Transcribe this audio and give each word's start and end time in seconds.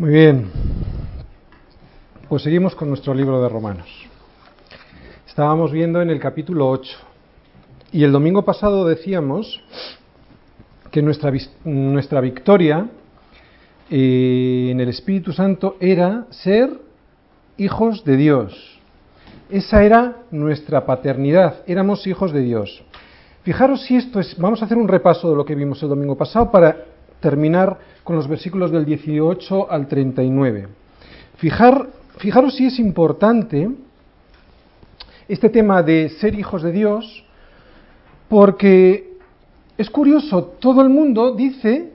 Muy 0.00 0.12
bien. 0.12 0.50
Pues 2.26 2.42
seguimos 2.42 2.74
con 2.74 2.88
nuestro 2.88 3.12
libro 3.12 3.42
de 3.42 3.50
Romanos. 3.50 3.86
Estábamos 5.28 5.72
viendo 5.72 6.00
en 6.00 6.08
el 6.08 6.18
capítulo 6.18 6.70
8. 6.70 6.96
Y 7.92 8.02
el 8.04 8.10
domingo 8.10 8.42
pasado 8.42 8.88
decíamos 8.88 9.62
que 10.90 11.02
nuestra, 11.02 11.30
nuestra 11.64 12.22
victoria 12.22 12.86
eh, 13.90 14.68
en 14.70 14.80
el 14.80 14.88
Espíritu 14.88 15.34
Santo 15.34 15.76
era 15.80 16.24
ser 16.30 16.70
hijos 17.58 18.02
de 18.02 18.16
Dios. 18.16 18.80
Esa 19.50 19.84
era 19.84 20.22
nuestra 20.30 20.86
paternidad, 20.86 21.56
éramos 21.66 22.06
hijos 22.06 22.32
de 22.32 22.40
Dios. 22.40 22.82
Fijaros 23.42 23.82
si 23.82 23.96
esto 23.96 24.18
es, 24.18 24.34
vamos 24.38 24.62
a 24.62 24.64
hacer 24.64 24.78
un 24.78 24.88
repaso 24.88 25.28
de 25.28 25.36
lo 25.36 25.44
que 25.44 25.54
vimos 25.54 25.82
el 25.82 25.90
domingo 25.90 26.16
pasado 26.16 26.50
para 26.50 26.86
terminar 27.20 27.78
con 28.04 28.16
los 28.16 28.28
versículos 28.28 28.70
del 28.70 28.84
18 28.84 29.70
al 29.70 29.86
39. 29.86 30.68
Fijar, 31.36 31.86
fijaros 32.18 32.56
si 32.56 32.66
es 32.66 32.78
importante 32.78 33.70
este 35.28 35.48
tema 35.48 35.82
de 35.82 36.08
ser 36.20 36.34
hijos 36.34 36.62
de 36.62 36.72
Dios, 36.72 37.24
porque 38.28 39.10
es 39.78 39.88
curioso, 39.90 40.44
todo 40.58 40.82
el 40.82 40.88
mundo 40.88 41.34
dice 41.34 41.92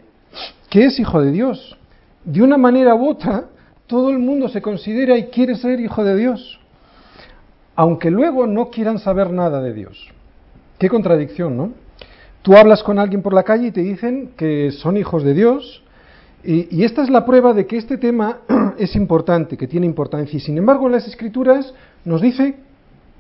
que 0.70 0.86
es 0.86 1.00
hijo 1.00 1.22
de 1.22 1.32
Dios. 1.32 1.78
De 2.24 2.42
una 2.42 2.58
manera 2.58 2.96
u 2.96 3.10
otra, 3.10 3.46
todo 3.88 4.10
el 4.10 4.20
mundo 4.20 4.50
se 4.50 4.62
considera 4.62 5.18
y 5.18 5.26
quiere 5.26 5.56
ser 5.56 5.80
hijo 5.80 6.04
de 6.04 6.16
Dios, 6.16 6.60
aunque 7.76 8.10
luego 8.10 8.48
no 8.48 8.70
quieran 8.70 9.00
saber 9.00 9.32
nada 9.32 9.62
de 9.62 9.74
Dios. 9.74 10.08
Qué 10.80 10.90
contradicción, 10.90 11.56
¿no? 11.56 11.85
Tú 12.46 12.56
hablas 12.56 12.84
con 12.84 13.00
alguien 13.00 13.24
por 13.24 13.34
la 13.34 13.42
calle 13.42 13.70
y 13.70 13.72
te 13.72 13.82
dicen 13.82 14.34
que 14.38 14.70
son 14.70 14.98
hijos 14.98 15.24
de 15.24 15.34
Dios, 15.34 15.82
y, 16.44 16.84
esta 16.84 17.02
es 17.02 17.10
la 17.10 17.26
prueba 17.26 17.56
de 17.56 17.66
que 17.66 17.76
este 17.76 17.98
tema 17.98 18.42
es 18.78 18.96
importante, 18.96 19.58
que 19.58 19.68
tiene 19.68 19.88
importancia, 19.88 20.38
y 20.38 20.40
sin 20.40 20.56
embargo 20.56 20.86
en 20.86 20.92
las 20.92 21.08
Escrituras 21.08 21.74
nos 22.04 22.22
dice 22.22 22.58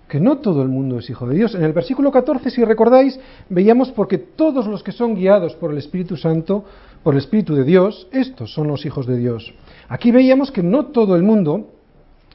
que 0.07 0.19
no 0.19 0.37
todo 0.37 0.61
el 0.61 0.67
mundo 0.67 0.99
es 0.99 1.09
hijo 1.09 1.27
de 1.27 1.37
Dios. 1.37 1.55
En 1.55 1.63
el 1.63 1.73
versículo 1.73 2.11
14, 2.11 2.51
si 2.51 2.63
recordáis, 2.63 3.19
veíamos 3.49 3.91
porque 3.93 4.19
todos 4.19 4.67
los 4.67 4.83
que 4.83 4.91
son 4.91 5.15
guiados 5.15 5.55
por 5.55 5.71
el 5.71 5.79
Espíritu 5.79 6.17
Santo, 6.17 6.63
por 7.01 7.15
el 7.15 7.19
Espíritu 7.21 7.55
de 7.55 7.63
Dios, 7.63 8.07
estos 8.11 8.53
son 8.53 8.67
los 8.67 8.85
hijos 8.85 9.07
de 9.07 9.17
Dios. 9.17 9.55
Aquí 9.89 10.11
veíamos 10.11 10.51
que 10.51 10.61
no 10.61 10.85
todo 10.89 11.15
el 11.15 11.23
mundo 11.23 11.71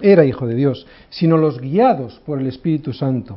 era 0.03 0.25
hijo 0.25 0.45
de 0.45 0.57
Dios, 0.57 0.89
sino 1.09 1.37
los 1.37 1.61
guiados 1.61 2.21
por 2.27 2.41
el 2.41 2.49
Espíritu 2.49 2.93
Santo. 2.93 3.37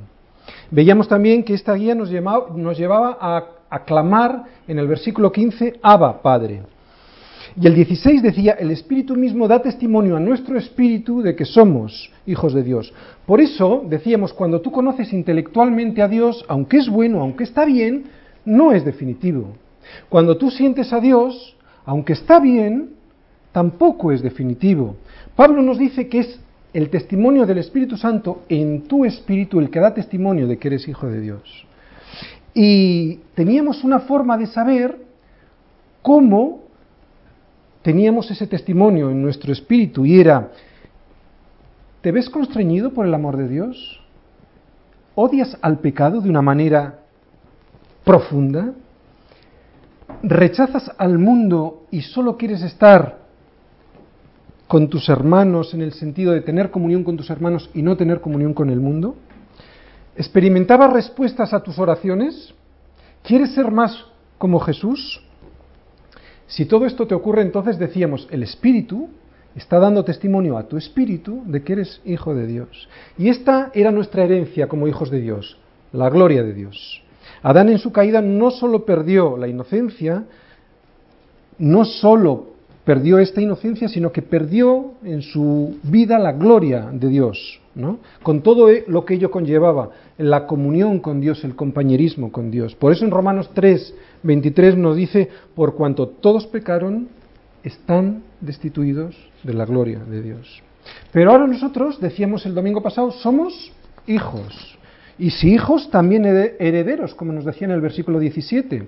Veíamos 0.71 1.07
también 1.07 1.43
que 1.43 1.53
esta 1.53 1.73
guía 1.73 1.95
nos 1.95 2.09
llevaba, 2.09 3.17
a, 3.19 3.45
a 3.69 3.83
clamar 3.83 4.45
en 4.67 4.79
el 4.79 4.87
versículo 4.87 5.31
15, 5.31 5.79
Abba, 5.81 6.21
Padre. 6.21 6.63
Y 7.55 7.67
el 7.67 7.75
16 7.75 8.23
decía, 8.23 8.53
el 8.53 8.71
Espíritu 8.71 9.15
mismo 9.15 9.47
da 9.47 9.61
testimonio 9.61 10.17
a 10.17 10.19
nuestro 10.19 10.57
espíritu 10.57 11.21
de 11.21 11.35
que 11.35 11.45
somos 11.45 12.11
hijos 12.25 12.53
de 12.53 12.63
Dios. 12.63 12.91
Por 13.27 13.41
eso, 13.41 13.83
decíamos, 13.87 14.33
cuando 14.33 14.61
tú 14.61 14.71
conoces 14.71 15.13
intelectualmente 15.13 16.01
a 16.01 16.07
Dios, 16.07 16.43
aunque 16.47 16.77
es 16.77 16.89
bueno, 16.89 17.21
aunque 17.21 17.43
está 17.43 17.65
bien, 17.65 18.05
no 18.43 18.71
es 18.71 18.83
definitivo. 18.83 19.55
Cuando 20.09 20.37
tú 20.37 20.49
sientes 20.49 20.91
a 20.93 20.99
Dios, 20.99 21.55
aunque 21.85 22.13
está 22.13 22.39
bien, 22.39 22.91
tampoco 23.51 24.11
es 24.11 24.21
definitivo. 24.21 24.95
Pablo 25.35 25.61
nos 25.61 25.77
dice 25.77 26.07
que 26.07 26.19
es 26.19 26.39
el 26.73 26.89
testimonio 26.89 27.45
del 27.45 27.59
Espíritu 27.59 27.97
Santo 27.97 28.43
en 28.49 28.88
tu 28.88 29.05
espíritu 29.05 29.59
el 29.59 29.69
que 29.69 29.79
da 29.79 29.93
testimonio 29.93 30.47
de 30.47 30.57
que 30.57 30.69
eres 30.69 30.88
hijo 30.88 31.07
de 31.07 31.21
Dios. 31.21 31.67
Y 32.53 33.15
teníamos 33.35 33.83
una 33.83 33.99
forma 33.99 34.38
de 34.38 34.47
saber 34.47 34.97
cómo 36.02 36.63
teníamos 37.83 38.30
ese 38.31 38.47
testimonio 38.47 39.11
en 39.11 39.21
nuestro 39.21 39.53
espíritu 39.53 40.05
y 40.05 40.19
era, 40.19 40.49
¿te 42.02 42.11
ves 42.11 42.30
constreñido 42.30 42.91
por 42.91 43.05
el 43.05 43.13
amor 43.13 43.37
de 43.37 43.47
Dios? 43.47 44.02
¿Odias 45.15 45.58
al 45.61 45.80
pecado 45.80 46.21
de 46.21 46.30
una 46.30 46.42
manera 46.42 47.02
profunda? 48.03 48.73
¿Rechazas 50.23 50.92
al 50.98 51.19
mundo 51.19 51.86
y 51.92 52.02
solo 52.02 52.37
quieres 52.37 52.64
estar 52.64 53.23
con 54.73 54.89
tus 54.89 55.08
hermanos 55.08 55.76
en 55.76 55.84
el 55.84 55.94
sentido 55.94 56.32
de 56.32 56.42
tener 56.42 56.72
comunión 56.72 57.04
con 57.04 57.16
tus 57.16 57.30
hermanos 57.30 57.70
y 57.76 57.84
no 57.84 57.95
tener 57.95 58.22
comunión 58.22 58.56
con 58.56 58.72
el 58.72 58.80
mundo? 58.80 59.16
¿Experimentabas 60.16 60.92
respuestas 60.92 61.54
a 61.54 61.61
tus 61.61 61.78
oraciones? 61.78 62.56
¿Quieres 63.22 63.54
ser 63.54 63.70
más 63.70 64.04
como 64.39 64.60
Jesús? 64.60 65.22
Si 66.48 66.66
todo 66.66 66.88
esto 66.88 67.06
te 67.06 67.14
ocurre, 67.14 67.44
entonces 67.44 67.78
decíamos, 67.78 68.28
el 68.32 68.42
Espíritu 68.42 69.10
está 69.56 69.78
dando 69.78 70.04
testimonio 70.04 70.58
a 70.58 70.67
tu 70.67 70.76
Espíritu 70.76 71.44
de 71.45 71.61
que 71.61 71.73
eres 71.73 72.02
hijo 72.04 72.34
de 72.34 72.48
Dios. 72.48 72.90
Y 73.16 73.30
esta 73.30 73.70
era 73.76 73.92
nuestra 73.92 74.23
herencia 74.23 74.67
como 74.67 74.88
hijos 74.88 75.11
de 75.11 75.22
Dios, 75.22 75.55
la 75.92 76.10
gloria 76.10 76.42
de 76.42 76.55
Dios. 76.55 77.04
Adán 77.44 77.70
en 77.70 77.78
su 77.78 77.92
caída 77.92 78.23
no 78.23 78.50
solo 78.50 78.86
perdió 78.86 79.38
la 79.38 79.48
inocencia, 79.48 80.23
no 81.60 81.86
solo 81.86 82.52
perdió 82.86 83.20
esta 83.20 83.42
inocencia, 83.42 83.88
sino 83.88 84.11
que 84.11 84.21
perdió 84.21 84.94
en 85.04 85.21
su 85.21 85.77
vida 85.83 86.20
la 86.20 86.33
gloria 86.33 86.89
de 86.92 87.08
Dios, 87.08 87.61
¿no? 87.76 87.99
con 88.21 88.42
todo 88.42 88.70
e, 88.70 88.83
lo 88.88 89.05
que 89.05 89.16
ello 89.16 89.32
conllevaba, 89.32 89.89
la 90.17 90.45
comunión 90.45 90.99
con 90.99 91.22
Dios, 91.22 91.43
el 91.43 91.55
compañerismo 91.55 92.32
con 92.32 92.52
Dios. 92.52 92.76
Por 92.76 92.92
eso 92.92 93.05
en 93.05 93.11
Romanos 93.11 93.49
3, 93.54 93.95
23 94.23 94.77
nos 94.77 94.95
dice, 94.95 95.30
por 95.55 95.76
cuanto 95.76 96.08
todos 96.08 96.45
pecaron, 96.48 97.08
están 97.64 98.23
destituidos 98.42 99.16
de 99.43 99.54
la 99.54 99.66
gloria 99.66 99.99
de 99.99 100.22
Dios. 100.22 100.61
Pero 101.14 101.32
ahora 101.32 101.48
nosotros, 101.48 102.02
decíamos 102.02 102.45
el 102.45 102.54
domingo 102.54 102.83
pasado, 102.83 103.11
somos 103.11 103.72
hijos. 104.05 104.77
Y 105.17 105.30
si 105.30 105.54
hijos, 105.54 105.89
también 105.89 106.26
herederos, 106.26 107.16
como 107.16 107.32
nos 107.32 107.45
decía 107.45 107.66
en 107.66 107.73
el 107.73 107.82
versículo 107.82 108.20
17. 108.20 108.88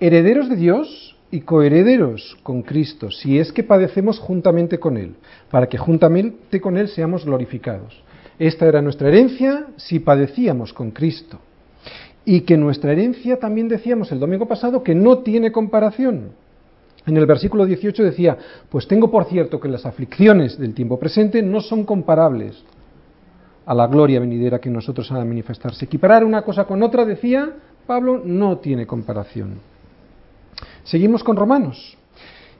Herederos 0.00 0.48
de 0.48 0.56
Dios 0.56 1.16
y 1.30 1.40
coherederos 1.42 2.36
con 2.42 2.62
Cristo, 2.62 3.10
si 3.10 3.38
es 3.38 3.52
que 3.52 3.62
padecemos 3.62 4.18
juntamente 4.18 4.78
con 4.78 4.96
Él, 4.96 5.14
para 5.50 5.68
que 5.68 5.78
juntamente 5.78 6.60
con 6.60 6.76
Él 6.76 6.88
seamos 6.88 7.24
glorificados. 7.24 8.02
Esta 8.38 8.66
era 8.66 8.82
nuestra 8.82 9.08
herencia 9.08 9.66
si 9.76 10.00
padecíamos 10.00 10.72
con 10.72 10.90
Cristo. 10.90 11.38
Y 12.24 12.42
que 12.42 12.56
nuestra 12.56 12.92
herencia, 12.92 13.38
también 13.38 13.68
decíamos 13.68 14.10
el 14.12 14.18
domingo 14.18 14.46
pasado, 14.46 14.82
que 14.82 14.94
no 14.94 15.18
tiene 15.18 15.52
comparación. 15.52 16.32
En 17.06 17.16
el 17.16 17.26
versículo 17.26 17.64
18 17.64 18.02
decía, 18.02 18.36
pues 18.68 18.86
tengo 18.86 19.10
por 19.10 19.24
cierto 19.24 19.60
que 19.60 19.68
las 19.68 19.86
aflicciones 19.86 20.58
del 20.58 20.74
tiempo 20.74 20.98
presente 20.98 21.42
no 21.42 21.60
son 21.60 21.84
comparables 21.84 22.62
a 23.64 23.74
la 23.74 23.86
gloria 23.86 24.20
venidera 24.20 24.58
que 24.58 24.70
nosotros 24.70 25.10
ha 25.12 25.18
de 25.18 25.24
manifestarse. 25.24 25.84
Equiparar 25.84 26.24
una 26.24 26.42
cosa 26.42 26.64
con 26.64 26.82
otra, 26.82 27.04
decía 27.04 27.52
Pablo, 27.86 28.20
no 28.24 28.58
tiene 28.58 28.86
comparación. 28.86 29.69
Seguimos 30.84 31.24
con 31.24 31.36
Romanos. 31.36 31.96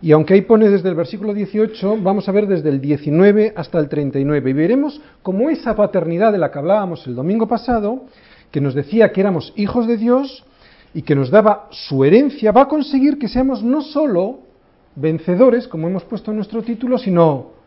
Y 0.03 0.13
aunque 0.13 0.35
ahí 0.35 0.43
pone 0.43 0.69
desde 0.69 0.89
el 0.89 0.95
versículo 0.95 1.35
18, 1.35 1.99
vamos 2.03 2.29
a 2.29 2.33
ver 2.33 2.47
desde 2.47 2.71
el 2.71 2.81
19 2.81 3.53
hasta 3.55 3.79
el 3.79 3.89
39. 3.89 4.51
Y 4.51 4.53
veremos 4.55 5.01
cómo 5.23 5.51
esa 5.51 5.77
paternidad 5.77 6.33
de 6.33 6.39
la 6.39 6.51
que 6.51 6.59
hablábamos 6.59 7.07
el 7.07 7.15
domingo 7.15 7.47
pasado, 7.47 8.07
que 8.51 8.61
nos 8.61 8.75
decía 8.75 9.13
que 9.13 9.21
éramos 9.21 9.53
hijos 9.57 9.87
de 9.87 9.99
Dios 9.99 10.45
y 10.95 11.03
que 11.03 11.15
nos 11.15 11.31
daba 11.31 11.69
su 11.71 12.05
herencia, 12.05 12.51
va 12.51 12.63
a 12.63 12.69
conseguir 12.69 13.19
que 13.19 13.29
seamos 13.29 13.63
no 13.63 13.83
solo 13.83 14.41
vencedores, 14.97 15.69
como 15.69 15.87
hemos 15.89 16.05
puesto 16.05 16.31
en 16.31 16.39
nuestro 16.39 16.63
título, 16.63 16.99
sino 16.99 17.61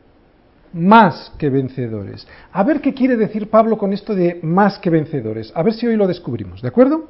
más 0.73 1.31
que 1.37 1.49
vencedores. 1.49 2.27
A 2.51 2.63
ver 2.63 2.81
qué 2.81 2.93
quiere 2.95 3.15
decir 3.15 3.49
Pablo 3.49 3.77
con 3.77 3.93
esto 3.93 4.15
de 4.15 4.39
más 4.41 4.79
que 4.79 4.89
vencedores. 4.89 5.51
A 5.55 5.61
ver 5.61 5.73
si 5.73 5.85
hoy 5.85 5.95
lo 5.95 6.07
descubrimos, 6.07 6.63
¿de 6.63 6.67
acuerdo? 6.67 7.09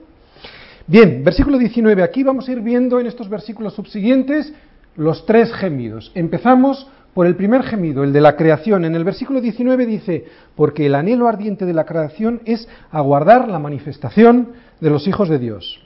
Bien, 0.86 1.24
versículo 1.24 1.58
19. 1.58 2.04
Aquí 2.04 2.24
vamos 2.24 2.48
a 2.48 2.52
ir 2.52 2.60
viendo 2.60 3.00
en 3.00 3.08
estos 3.08 3.30
versículos 3.30 3.74
subsiguientes 3.74 4.54
los 4.98 5.26
tres 5.26 5.54
gemidos. 5.54 6.12
Empezamos 6.14 6.88
por 7.14 7.26
el 7.26 7.36
primer 7.36 7.64
gemido, 7.64 8.04
el 8.04 8.12
de 8.12 8.20
la 8.20 8.36
creación. 8.36 8.84
En 8.84 8.94
el 8.94 9.06
versículo 9.06 9.40
19 9.40 9.86
dice, 9.86 10.26
porque 10.56 10.88
el 10.88 10.96
anhelo 10.96 11.30
ardiente 11.30 11.66
de 11.66 11.74
la 11.74 11.86
creación 11.86 12.42
es 12.44 12.68
aguardar 12.92 13.48
la 13.48 13.60
manifestación 13.60 14.50
de 14.82 14.90
los 14.90 15.08
hijos 15.08 15.30
de 15.30 15.40
Dios. 15.40 15.80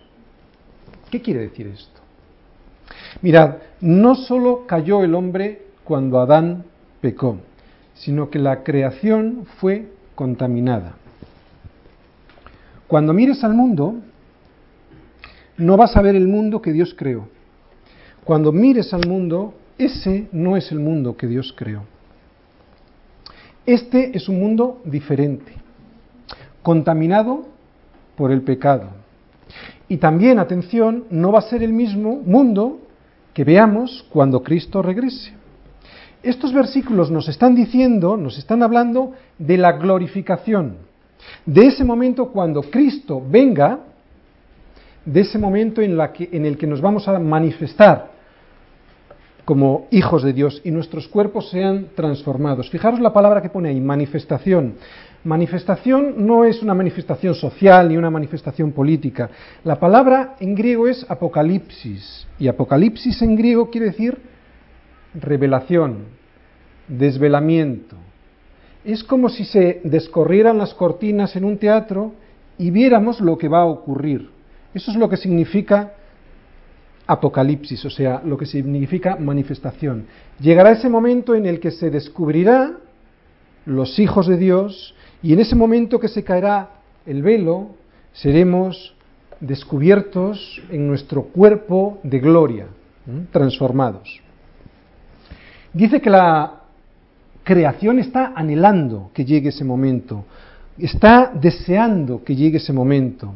¿Qué 1.11 1.21
quiere 1.21 1.41
decir 1.41 1.67
esto? 1.67 2.01
Mirad, 3.21 3.57
no 3.81 4.15
solo 4.15 4.65
cayó 4.65 5.03
el 5.03 5.13
hombre 5.13 5.61
cuando 5.83 6.19
Adán 6.19 6.63
pecó, 7.01 7.37
sino 7.93 8.31
que 8.31 8.39
la 8.39 8.63
creación 8.63 9.45
fue 9.59 9.89
contaminada. 10.15 10.95
Cuando 12.87 13.13
mires 13.13 13.43
al 13.43 13.53
mundo, 13.53 13.97
no 15.57 15.77
vas 15.77 15.95
a 15.97 16.01
ver 16.01 16.15
el 16.15 16.27
mundo 16.27 16.61
que 16.61 16.71
Dios 16.71 16.95
creó. 16.97 17.27
Cuando 18.23 18.51
mires 18.51 18.93
al 18.93 19.07
mundo, 19.07 19.53
ese 19.77 20.27
no 20.31 20.57
es 20.57 20.71
el 20.71 20.79
mundo 20.79 21.17
que 21.17 21.27
Dios 21.27 21.53
creó. 21.55 21.83
Este 23.65 24.15
es 24.15 24.29
un 24.29 24.39
mundo 24.39 24.81
diferente, 24.85 25.51
contaminado 26.63 27.45
por 28.15 28.31
el 28.31 28.41
pecado. 28.41 28.89
Y 29.89 29.97
también, 29.97 30.39
atención, 30.39 31.05
no 31.09 31.31
va 31.31 31.39
a 31.39 31.49
ser 31.49 31.63
el 31.63 31.73
mismo 31.73 32.15
mundo 32.15 32.79
que 33.33 33.43
veamos 33.43 34.05
cuando 34.09 34.41
Cristo 34.41 34.81
regrese. 34.81 35.33
estos 36.23 36.51
versículos 36.51 37.11
nos 37.11 37.29
están 37.29 37.55
diciendo, 37.55 38.17
nos 38.17 38.37
están 38.37 38.63
hablando 38.63 39.13
de 39.37 39.57
la 39.57 39.73
glorificación, 39.73 40.77
de 41.45 41.67
ese 41.67 41.83
momento 41.83 42.31
cuando 42.31 42.63
Cristo 42.63 43.21
venga, 43.25 43.79
de 45.07 45.21
ese 45.21 45.39
momento 45.39 45.81
en, 45.81 45.95
la 45.95 46.11
que, 46.11 46.29
en 46.33 46.45
el 46.45 46.57
que 46.57 46.67
nos 46.67 46.81
vamos 46.81 47.07
a 47.07 47.17
manifestar 47.17 48.11
como 49.45 49.87
hijos 49.91 50.23
de 50.23 50.33
Dios 50.33 50.61
y 50.65 50.71
nuestros 50.71 51.07
cuerpos 51.07 51.49
sean 51.49 51.87
transformados. 51.95 52.69
Fijaros 52.69 52.99
la 52.99 53.13
palabra 53.13 53.41
que 53.41 53.49
pone 53.49 53.69
ahí, 53.69 53.79
manifestación. 53.79 54.75
Manifestación 55.23 56.25
no 56.27 56.43
es 56.43 56.61
una 56.61 56.73
manifestación 56.73 57.33
social 57.33 57.87
ni 57.87 57.95
una 57.95 58.09
manifestación 58.09 58.73
política. 58.73 59.29
La 59.63 59.79
palabra 59.79 60.35
en 60.41 60.53
griego 60.53 60.89
es 60.89 61.09
apocalipsis 61.09 62.27
y 62.37 62.49
apocalipsis 62.49 63.21
en 63.21 63.37
griego 63.37 63.69
quiere 63.69 63.87
decir 63.87 64.17
revelación, 65.13 65.99
desvelamiento. 66.89 67.95
Es 68.83 69.05
como 69.05 69.29
si 69.29 69.45
se 69.45 69.79
descorrieran 69.85 70.57
las 70.57 70.73
cortinas 70.73 71.37
en 71.37 71.45
un 71.45 71.57
teatro 71.57 72.11
y 72.57 72.71
viéramos 72.71 73.21
lo 73.21 73.37
que 73.37 73.47
va 73.47 73.61
a 73.61 73.65
ocurrir. 73.65 74.36
Eso 74.77 74.91
es 74.91 74.97
lo 74.97 75.09
que 75.09 75.17
significa 75.17 75.93
apocalipsis, 77.07 77.83
o 77.85 77.89
sea, 77.89 78.21
lo 78.23 78.37
que 78.37 78.45
significa 78.45 79.15
manifestación. 79.15 80.05
Llegará 80.39 80.73
ese 80.73 80.87
momento 80.87 81.33
en 81.33 81.47
el 81.47 81.59
que 81.59 81.71
se 81.71 81.89
descubrirá 81.89 82.73
los 83.65 83.97
hijos 83.97 84.27
de 84.27 84.37
Dios 84.37 84.93
y 85.23 85.33
en 85.33 85.39
ese 85.39 85.55
momento 85.55 85.99
que 85.99 86.07
se 86.07 86.23
caerá 86.23 86.69
el 87.07 87.23
velo, 87.23 87.71
seremos 88.13 88.93
descubiertos 89.39 90.61
en 90.69 90.87
nuestro 90.87 91.23
cuerpo 91.23 91.97
de 92.03 92.19
gloria, 92.19 92.67
transformados. 93.31 94.21
Dice 95.73 95.99
que 96.01 96.11
la 96.11 96.61
creación 97.43 97.97
está 97.97 98.33
anhelando 98.35 99.09
que 99.11 99.25
llegue 99.25 99.49
ese 99.49 99.63
momento, 99.63 100.25
está 100.77 101.31
deseando 101.33 102.23
que 102.23 102.35
llegue 102.35 102.57
ese 102.57 102.73
momento, 102.73 103.33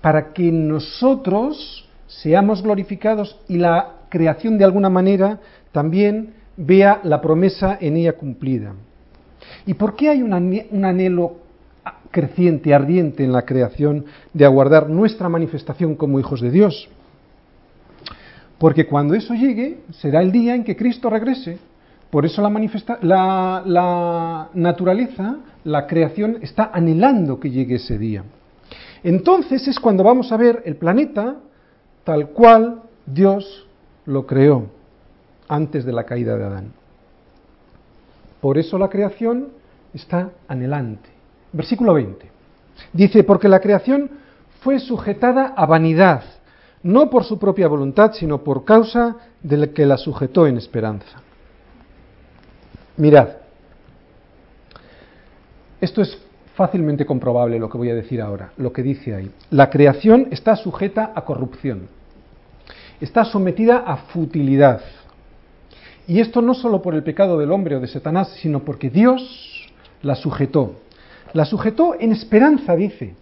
para 0.00 0.32
que 0.32 0.50
nosotros 0.50 1.88
seamos 2.06 2.62
glorificados 2.62 3.38
y 3.48 3.58
la 3.58 4.00
creación 4.08 4.58
de 4.58 4.64
alguna 4.64 4.90
manera 4.90 5.38
también 5.72 6.34
vea 6.56 7.00
la 7.04 7.20
promesa 7.20 7.78
en 7.80 7.96
ella 7.96 8.14
cumplida. 8.14 8.74
¿Y 9.66 9.74
por 9.74 9.96
qué 9.96 10.10
hay 10.10 10.22
un 10.22 10.84
anhelo 10.84 11.36
creciente, 12.10 12.74
ardiente 12.74 13.24
en 13.24 13.32
la 13.32 13.42
creación 13.42 14.04
de 14.32 14.44
aguardar 14.44 14.88
nuestra 14.88 15.28
manifestación 15.28 15.94
como 15.94 16.18
hijos 16.18 16.40
de 16.40 16.50
Dios? 16.50 16.88
Porque 18.58 18.86
cuando 18.86 19.14
eso 19.14 19.32
llegue, 19.34 19.78
será 19.90 20.20
el 20.20 20.32
día 20.32 20.54
en 20.54 20.64
que 20.64 20.76
Cristo 20.76 21.08
regrese. 21.08 21.58
Por 22.10 22.26
eso 22.26 22.42
la, 22.42 23.62
la 23.64 24.48
naturaleza, 24.52 25.36
la 25.64 25.86
creación, 25.86 26.38
está 26.42 26.70
anhelando 26.72 27.40
que 27.40 27.50
llegue 27.50 27.76
ese 27.76 27.96
día. 27.96 28.24
Entonces 29.02 29.66
es 29.68 29.78
cuando 29.78 30.04
vamos 30.04 30.30
a 30.32 30.36
ver 30.36 30.62
el 30.66 30.76
planeta 30.76 31.36
tal 32.04 32.28
cual 32.28 32.82
Dios 33.06 33.66
lo 34.06 34.26
creó 34.26 34.66
antes 35.48 35.84
de 35.84 35.92
la 35.92 36.04
caída 36.04 36.36
de 36.36 36.44
Adán. 36.44 36.72
Por 38.40 38.58
eso 38.58 38.78
la 38.78 38.88
creación 38.88 39.48
está 39.92 40.30
anhelante. 40.48 41.08
Versículo 41.52 41.94
20. 41.94 42.30
Dice, 42.92 43.24
porque 43.24 43.48
la 43.48 43.60
creación 43.60 44.10
fue 44.60 44.78
sujetada 44.78 45.54
a 45.56 45.66
vanidad, 45.66 46.22
no 46.82 47.10
por 47.10 47.24
su 47.24 47.38
propia 47.38 47.68
voluntad, 47.68 48.12
sino 48.12 48.42
por 48.42 48.64
causa 48.64 49.16
del 49.42 49.72
que 49.72 49.86
la 49.86 49.96
sujetó 49.96 50.46
en 50.46 50.56
esperanza. 50.56 51.20
Mirad, 52.96 53.28
esto 55.80 56.02
es 56.02 56.18
fácilmente 56.60 57.06
comprobable 57.06 57.58
lo 57.58 57.70
que 57.70 57.78
voy 57.78 57.88
a 57.88 57.94
decir 57.94 58.20
ahora, 58.20 58.52
lo 58.58 58.70
que 58.70 58.82
dice 58.82 59.14
ahí. 59.14 59.30
La 59.48 59.70
creación 59.70 60.28
está 60.30 60.56
sujeta 60.56 61.10
a 61.14 61.24
corrupción, 61.24 61.88
está 63.00 63.24
sometida 63.24 63.78
a 63.78 63.96
futilidad. 63.96 64.82
Y 66.06 66.20
esto 66.20 66.42
no 66.42 66.52
solo 66.52 66.82
por 66.82 66.94
el 66.94 67.02
pecado 67.02 67.38
del 67.38 67.50
hombre 67.50 67.76
o 67.76 67.80
de 67.80 67.86
Satanás, 67.86 68.36
sino 68.42 68.60
porque 68.60 68.90
Dios 68.90 69.70
la 70.02 70.14
sujetó. 70.14 70.74
La 71.32 71.46
sujetó 71.46 71.96
en 71.98 72.12
esperanza, 72.12 72.76
dice. 72.76 73.14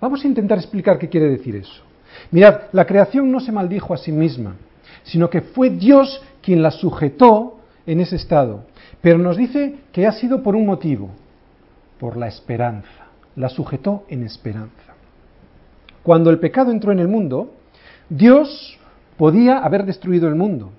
Vamos 0.00 0.24
a 0.24 0.28
intentar 0.28 0.56
explicar 0.56 0.98
qué 0.98 1.10
quiere 1.10 1.28
decir 1.28 1.54
eso. 1.54 1.82
Mirad, 2.30 2.60
la 2.72 2.86
creación 2.86 3.30
no 3.30 3.40
se 3.40 3.52
maldijo 3.52 3.92
a 3.92 3.98
sí 3.98 4.10
misma, 4.10 4.56
sino 5.02 5.28
que 5.28 5.42
fue 5.42 5.68
Dios 5.68 6.22
quien 6.40 6.62
la 6.62 6.70
sujetó 6.70 7.58
en 7.86 8.00
ese 8.00 8.16
estado. 8.16 8.64
Pero 9.02 9.18
nos 9.18 9.36
dice 9.36 9.80
que 9.92 10.06
ha 10.06 10.12
sido 10.12 10.42
por 10.42 10.56
un 10.56 10.64
motivo, 10.64 11.10
por 11.98 12.16
la 12.16 12.28
esperanza. 12.28 13.06
La 13.36 13.48
sujetó 13.48 14.04
en 14.08 14.22
esperanza. 14.22 14.94
Cuando 16.02 16.30
el 16.30 16.38
pecado 16.38 16.70
entró 16.70 16.92
en 16.92 17.00
el 17.00 17.08
mundo, 17.08 17.52
Dios 18.08 18.78
podía 19.16 19.58
haber 19.58 19.84
destruido 19.84 20.28
el 20.28 20.34
mundo. 20.34 20.70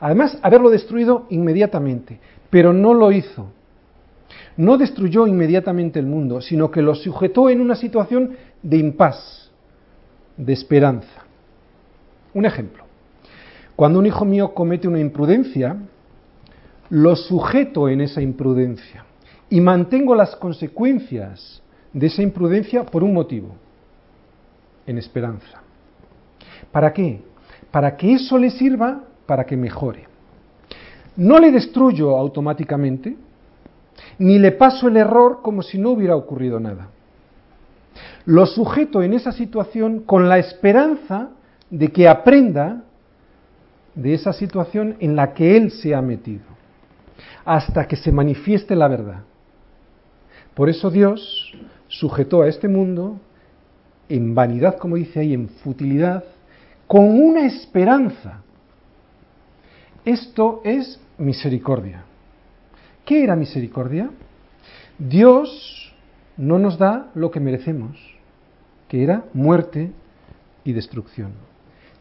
Además, 0.00 0.38
haberlo 0.42 0.70
destruido 0.70 1.26
inmediatamente, 1.30 2.20
pero 2.50 2.72
no 2.72 2.94
lo 2.94 3.10
hizo. 3.10 3.50
No 4.56 4.76
destruyó 4.76 5.26
inmediatamente 5.26 5.98
el 5.98 6.06
mundo, 6.06 6.40
sino 6.40 6.70
que 6.70 6.82
lo 6.82 6.94
sujetó 6.94 7.48
en 7.48 7.60
una 7.60 7.74
situación 7.74 8.36
de 8.62 8.76
impas, 8.76 9.50
de 10.36 10.52
esperanza. 10.52 11.24
Un 12.34 12.44
ejemplo. 12.44 12.84
Cuando 13.74 13.98
un 13.98 14.06
hijo 14.06 14.24
mío 14.24 14.54
comete 14.54 14.86
una 14.86 15.00
imprudencia, 15.00 15.76
lo 16.90 17.16
sujeto 17.16 17.88
en 17.88 18.00
esa 18.00 18.20
imprudencia 18.20 19.04
y 19.50 19.60
mantengo 19.60 20.14
las 20.14 20.36
consecuencias 20.36 21.62
de 21.92 22.06
esa 22.06 22.22
imprudencia 22.22 22.84
por 22.84 23.02
un 23.02 23.14
motivo, 23.14 23.54
en 24.86 24.98
esperanza. 24.98 25.62
¿Para 26.70 26.92
qué? 26.92 27.22
Para 27.70 27.96
que 27.96 28.14
eso 28.14 28.38
le 28.38 28.50
sirva 28.50 29.04
para 29.26 29.44
que 29.44 29.56
mejore. 29.56 30.06
No 31.16 31.38
le 31.38 31.50
destruyo 31.50 32.16
automáticamente, 32.16 33.16
ni 34.18 34.38
le 34.38 34.52
paso 34.52 34.88
el 34.88 34.96
error 34.96 35.40
como 35.42 35.62
si 35.62 35.78
no 35.78 35.90
hubiera 35.90 36.16
ocurrido 36.16 36.60
nada. 36.60 36.88
Lo 38.24 38.46
sujeto 38.46 39.02
en 39.02 39.14
esa 39.14 39.32
situación 39.32 40.00
con 40.00 40.28
la 40.28 40.38
esperanza 40.38 41.30
de 41.70 41.88
que 41.88 42.08
aprenda 42.08 42.84
de 43.94 44.14
esa 44.14 44.32
situación 44.32 44.96
en 45.00 45.16
la 45.16 45.34
que 45.34 45.56
él 45.56 45.70
se 45.70 45.94
ha 45.94 46.00
metido, 46.00 46.44
hasta 47.44 47.88
que 47.88 47.96
se 47.96 48.12
manifieste 48.12 48.76
la 48.76 48.88
verdad. 48.88 49.22
Por 50.58 50.68
eso 50.68 50.90
Dios 50.90 51.52
sujetó 51.86 52.42
a 52.42 52.48
este 52.48 52.66
mundo 52.66 53.20
en 54.08 54.34
vanidad, 54.34 54.76
como 54.76 54.96
dice 54.96 55.20
ahí, 55.20 55.32
en 55.32 55.48
futilidad, 55.48 56.24
con 56.88 57.04
una 57.04 57.46
esperanza. 57.46 58.42
Esto 60.04 60.60
es 60.64 60.98
misericordia. 61.16 62.02
¿Qué 63.04 63.22
era 63.22 63.36
misericordia? 63.36 64.10
Dios 64.98 65.94
no 66.36 66.58
nos 66.58 66.76
da 66.76 67.12
lo 67.14 67.30
que 67.30 67.38
merecemos, 67.38 67.96
que 68.88 69.04
era 69.04 69.26
muerte 69.34 69.92
y 70.64 70.72
destrucción. 70.72 71.34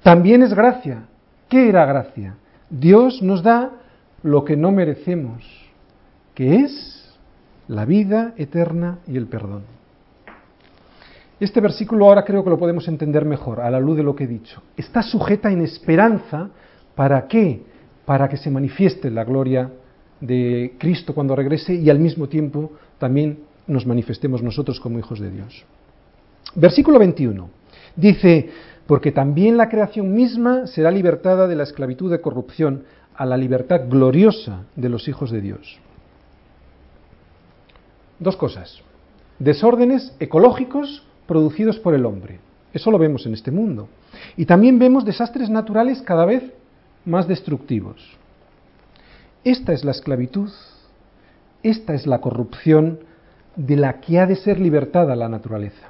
También 0.02 0.42
es 0.42 0.56
gracia. 0.56 1.04
¿Qué 1.48 1.70
era 1.70 1.86
gracia? 1.86 2.38
Dios 2.72 3.22
nos 3.22 3.44
da 3.44 3.74
lo 4.24 4.44
que 4.44 4.58
no 4.58 4.72
merecemos, 4.72 5.46
que 6.34 6.62
es 6.62 6.97
la 7.68 7.86
vida 7.86 8.34
eterna 8.38 9.00
y 9.08 9.18
el 9.18 9.28
perdón. 9.28 9.64
Este 11.40 11.62
versículo 11.62 12.08
ahora 12.08 12.24
creo 12.24 12.44
que 12.44 12.50
lo 12.50 12.58
podemos 12.58 12.88
entender 12.88 13.24
mejor 13.24 13.60
a 13.60 13.70
la 13.70 13.80
luz 13.80 13.98
de 13.98 14.04
lo 14.04 14.16
que 14.16 14.24
he 14.24 14.28
dicho. 14.28 14.64
Está 14.76 15.04
sujeta 15.04 15.52
en 15.52 15.62
esperanza 15.62 16.50
para 16.96 17.28
qué? 17.28 17.62
Para 18.06 18.28
que 18.28 18.38
se 18.38 18.50
manifieste 18.50 19.12
la 19.12 19.24
gloria 19.24 19.70
de 20.20 20.74
Cristo 20.80 21.14
cuando 21.14 21.36
regrese 21.36 21.76
y 21.76 21.90
al 21.92 22.00
mismo 22.00 22.28
tiempo 22.28 22.72
también 22.98 23.40
nos 23.68 23.86
manifestemos 23.86 24.42
nosotros 24.42 24.80
como 24.80 24.98
hijos 24.98 25.20
de 25.20 25.30
Dios. 25.30 25.64
Versículo 26.56 26.98
21 26.98 27.50
dice, 27.96 28.50
porque 28.88 29.12
también 29.12 29.58
la 29.58 29.70
creación 29.70 30.14
misma 30.14 30.66
será 30.66 30.90
libertada 30.90 31.48
de 31.48 31.56
la 31.56 31.64
esclavitud 31.64 32.10
de 32.10 32.22
corrupción 32.22 32.84
a 33.16 33.26
la 33.26 33.38
libertad 33.38 33.82
gloriosa 33.88 34.64
de 34.76 34.90
los 34.90 35.08
hijos 35.08 35.30
de 35.30 35.42
Dios. 35.42 35.80
Dos 38.20 38.36
cosas. 38.36 38.82
Desórdenes 39.40 40.14
ecológicos 40.20 41.04
producidos 41.28 41.78
por 41.78 41.94
el 41.94 42.06
hombre. 42.06 42.40
Eso 42.74 42.92
lo 42.92 42.98
vemos 42.98 43.26
en 43.26 43.34
este 43.34 43.52
mundo. 43.52 43.88
Y 44.36 44.46
también 44.46 44.80
vemos 44.80 45.06
desastres 45.06 45.50
naturales 45.50 46.02
cada 46.02 46.26
vez 46.26 46.44
más 47.06 47.28
destructivos. 47.28 48.18
Esta 49.44 49.74
es 49.74 49.86
la 49.86 49.92
esclavitud, 49.92 50.50
esta 51.64 51.94
es 51.94 52.08
la 52.08 52.20
corrupción 52.20 53.00
de 53.56 53.76
la 53.76 54.00
que 54.00 54.20
ha 54.20 54.26
de 54.26 54.36
ser 54.36 54.60
libertada 54.60 55.16
la 55.16 55.30
naturaleza, 55.30 55.88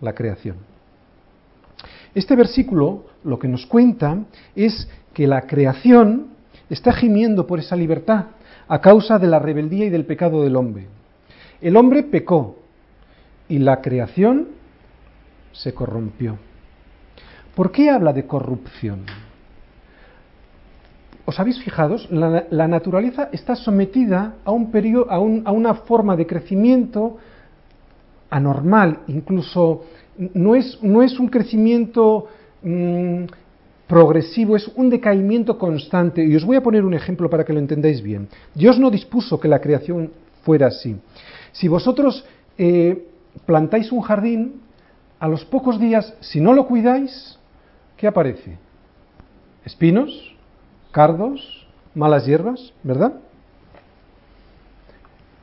la 0.00 0.14
creación. 0.14 0.56
Este 2.14 2.34
versículo 2.34 3.04
lo 3.22 3.38
que 3.38 3.48
nos 3.48 3.66
cuenta 3.66 4.18
es 4.56 4.88
que 5.14 5.26
la 5.26 5.42
creación 5.42 6.28
está 6.68 6.92
gimiendo 6.92 7.46
por 7.46 7.58
esa 7.58 7.76
libertad 7.76 8.26
a 8.70 8.80
causa 8.80 9.18
de 9.18 9.26
la 9.26 9.40
rebeldía 9.40 9.86
y 9.86 9.90
del 9.90 10.06
pecado 10.06 10.44
del 10.44 10.54
hombre. 10.54 10.86
El 11.60 11.76
hombre 11.76 12.04
pecó 12.04 12.56
y 13.48 13.58
la 13.58 13.80
creación 13.80 14.46
se 15.50 15.74
corrompió. 15.74 16.38
¿Por 17.56 17.72
qué 17.72 17.90
habla 17.90 18.12
de 18.12 18.28
corrupción? 18.28 19.06
¿Os 21.24 21.40
habéis 21.40 21.60
fijado? 21.60 21.96
La, 22.10 22.68
naturaleza 22.68 23.28
está 23.32 23.56
sometida 23.56 24.36
a, 24.44 24.52
un 24.52 24.70
periodo, 24.70 25.10
a, 25.10 25.18
una 25.18 25.74
forma 25.74 26.14
de 26.14 26.28
crecimiento 26.28 27.18
anormal, 28.30 29.00
incluso 29.08 29.84
no 30.16 30.54
es, 30.54 30.78
no 30.80 31.02
es 31.02 31.18
un 31.18 31.26
crecimiento 31.28 32.28
mm, 32.62 33.24
progresivo, 33.90 34.54
es 34.54 34.68
un 34.76 34.88
decaimiento 34.88 35.58
constante. 35.58 36.24
Y 36.24 36.36
os 36.36 36.44
voy 36.44 36.56
a 36.56 36.62
poner 36.62 36.84
un 36.84 36.94
ejemplo 36.94 37.28
para 37.28 37.44
que 37.44 37.52
lo 37.52 37.58
entendáis 37.58 38.00
bien. 38.00 38.28
Dios 38.54 38.78
no 38.78 38.88
dispuso 38.88 39.40
que 39.40 39.48
la 39.48 39.60
creación 39.60 40.12
fuera 40.44 40.68
así. 40.68 40.96
Si 41.50 41.66
vosotros 41.66 42.24
eh, 42.56 43.08
plantáis 43.46 43.90
un 43.90 44.00
jardín, 44.02 44.60
a 45.18 45.26
los 45.26 45.44
pocos 45.44 45.80
días, 45.80 46.14
si 46.20 46.40
no 46.40 46.52
lo 46.52 46.66
cuidáis, 46.66 47.36
¿qué 47.96 48.06
aparece? 48.06 48.58
Espinos, 49.64 50.36
cardos, 50.92 51.66
malas 51.92 52.24
hierbas, 52.24 52.72
¿verdad? 52.84 53.14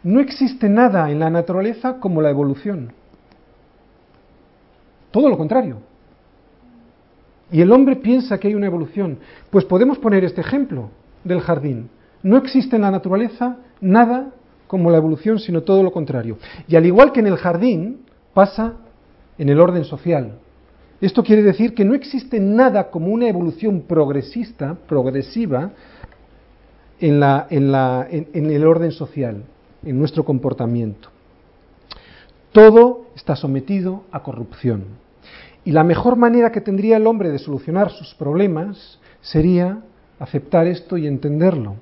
No 0.04 0.22
existe 0.22 0.70
nada 0.70 1.12
en 1.12 1.20
la 1.20 1.30
naturaleza 1.30 2.00
como 2.00 2.22
la 2.22 2.30
evolución. 2.30 2.94
Todo 5.12 5.28
lo 5.28 5.38
contrario. 5.38 5.82
Y 7.52 7.62
el 7.62 7.72
hombre 7.72 7.96
piensa 7.96 8.38
que 8.38 8.48
hay 8.48 8.56
una 8.56 8.66
evolución. 8.66 9.20
Pues 9.50 9.66
podemos 9.66 9.98
poner 9.98 10.24
este 10.24 10.42
ejemplo 10.42 10.90
del 11.24 11.42
jardín. 11.42 11.90
No 12.24 12.38
existe 12.38 12.76
en 12.76 12.82
la 12.82 12.92
naturaleza 12.92 13.58
nada 13.80 14.32
como 14.68 14.92
la 14.92 14.98
evolución, 14.98 15.40
sino 15.40 15.64
todo 15.64 15.82
lo 15.82 15.92
contrario. 15.92 16.38
Y 16.68 16.76
al 16.76 16.86
igual 16.86 17.12
que 17.12 17.22
en 17.22 17.28
el 17.28 17.38
jardín, 17.38 18.02
pasa 18.34 18.74
en 19.38 19.50
el 19.50 19.60
orden 19.60 19.86
social. 19.86 20.40
Esto 21.00 21.24
quiere 21.24 21.44
decir 21.44 21.74
que 21.74 21.86
no 21.86 21.94
existe 21.94 22.40
nada 22.40 22.90
como 22.90 23.08
una 23.08 23.30
evolución 23.30 23.82
progresista, 23.82 24.76
progresiva, 24.88 25.72
en, 27.00 27.22
en, 27.22 28.52
el 28.52 28.66
orden 28.66 28.92
social, 28.92 29.44
en 29.84 30.00
nuestro 30.00 30.26
comportamiento. 30.26 31.10
Todo 32.52 33.06
está 33.16 33.36
sometido 33.36 34.04
a 34.12 34.24
corrupción. 34.24 34.86
Y 35.68 35.72
la 35.74 35.84
mejor 35.84 36.16
manera 36.16 36.50
que 36.54 36.62
tendría 36.62 36.96
el 36.96 37.06
hombre 37.08 37.30
de 37.30 37.40
solucionar 37.40 37.92
sus 37.92 38.14
problemas 38.14 39.00
sería 39.20 39.80
aceptar 40.18 40.66
esto 40.66 40.98
y 40.98 41.06
entenderlo. 41.06 41.76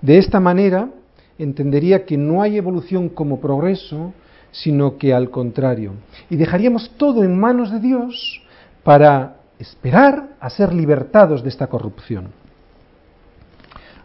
De 0.00 0.18
esta 0.18 0.38
manera 0.38 0.88
entendería 1.36 2.04
que 2.04 2.16
no 2.16 2.42
hay 2.42 2.56
evolución 2.56 3.08
como 3.08 3.40
progreso, 3.40 4.12
sino 4.52 4.98
que 4.98 5.12
al 5.12 5.30
contrario. 5.30 5.94
Y 6.30 6.36
dejaríamos 6.36 6.92
todo 6.96 7.24
en 7.24 7.36
manos 7.36 7.72
de 7.72 7.80
Dios 7.80 8.40
para 8.84 9.38
esperar 9.58 10.36
a 10.38 10.48
ser 10.48 10.72
libertados 10.72 11.42
de 11.42 11.48
esta 11.48 11.66
corrupción. 11.66 12.28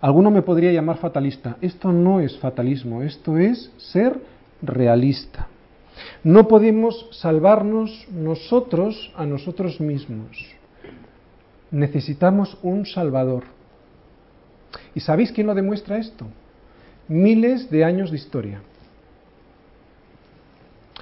Alguno 0.01 0.31
me 0.31 0.41
podría 0.41 0.71
llamar 0.71 0.97
fatalista. 0.97 1.57
Esto 1.61 1.91
no 1.91 2.19
es 2.19 2.35
fatalismo, 2.39 3.03
esto 3.03 3.37
es 3.37 3.71
ser 3.77 4.19
realista. 4.63 5.49
No 6.23 6.47
podemos 6.47 7.07
salvarnos 7.11 8.07
nosotros 8.11 9.11
a 9.15 9.25
nosotros 9.25 9.79
mismos. 9.79 10.37
Necesitamos 11.71 12.57
un 12.63 12.85
Salvador. 12.85 13.43
¿Y 14.95 14.99
sabéis 14.99 15.31
quién 15.31 15.47
lo 15.47 15.55
demuestra 15.55 15.97
esto? 15.97 16.25
Miles 17.07 17.69
de 17.69 17.83
años 17.83 18.11
de 18.11 18.17
historia. 18.17 18.61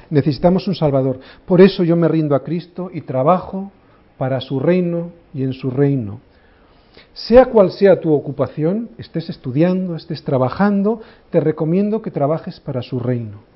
Necesitamos 0.09 0.67
un 0.67 0.75
Salvador. 0.75 1.19
Por 1.45 1.61
eso 1.61 1.83
yo 1.83 1.95
me 1.95 2.07
rindo 2.07 2.35
a 2.35 2.43
Cristo 2.43 2.89
y 2.93 3.01
trabajo 3.01 3.71
para 4.17 4.39
su 4.41 4.59
reino 4.59 5.11
y 5.33 5.43
en 5.43 5.53
su 5.53 5.71
reino. 5.71 6.19
Sea 7.13 7.45
cual 7.45 7.71
sea 7.71 7.99
tu 7.99 8.13
ocupación, 8.13 8.89
estés 8.97 9.29
estudiando, 9.29 9.95
estés 9.95 10.23
trabajando, 10.23 11.01
te 11.29 11.39
recomiendo 11.39 12.01
que 12.01 12.11
trabajes 12.11 12.59
para 12.59 12.81
su 12.81 12.99
reino. 12.99 13.54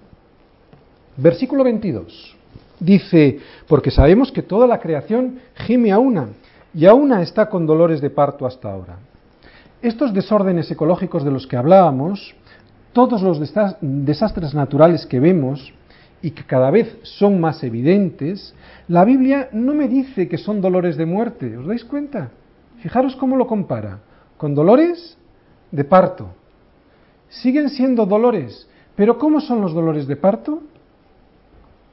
Versículo 1.22 1.64
22. 1.64 2.36
Dice, 2.80 3.40
porque 3.68 3.92
sabemos 3.92 4.32
que 4.32 4.42
toda 4.42 4.66
la 4.66 4.80
creación 4.80 5.40
gime 5.54 5.92
a 5.92 6.00
una, 6.00 6.30
y 6.74 6.86
a 6.86 6.94
una 6.94 7.22
está 7.22 7.50
con 7.50 7.66
dolores 7.66 8.00
de 8.00 8.10
parto 8.10 8.46
hasta 8.46 8.72
ahora. 8.72 8.98
Estos 9.82 10.14
desórdenes 10.14 10.72
ecológicos 10.72 11.24
de 11.24 11.32
los 11.32 11.46
que 11.46 11.58
hablábamos, 11.58 12.36
todos 12.94 13.22
los 13.22 13.40
desastres 13.82 14.54
naturales 14.54 15.06
que 15.06 15.20
vemos, 15.20 15.74
y 16.22 16.32
que 16.32 16.44
cada 16.44 16.70
vez 16.70 16.98
son 17.04 17.40
más 17.40 17.64
evidentes, 17.64 18.54
la 18.88 19.06
Biblia 19.06 19.50
no 19.52 19.74
me 19.74 19.88
dice 19.88 20.28
que 20.28 20.38
son 20.38 20.62
dolores 20.62 20.98
de 20.98 21.06
muerte. 21.06 21.58
¿Os 21.58 21.66
dais 21.66 21.86
cuenta? 21.86 22.32
Fijaros 22.80 23.16
cómo 23.16 23.36
lo 23.36 23.48
compara. 23.48 24.00
Con 24.38 24.54
dolores 24.54 25.18
de 25.72 25.84
parto. 25.84 26.30
Siguen 27.30 27.70
siendo 27.70 28.06
dolores. 28.06 28.68
Pero 28.96 29.18
¿cómo 29.18 29.40
son 29.40 29.62
los 29.62 29.74
dolores 29.74 30.08
de 30.08 30.16
parto? 30.16 30.62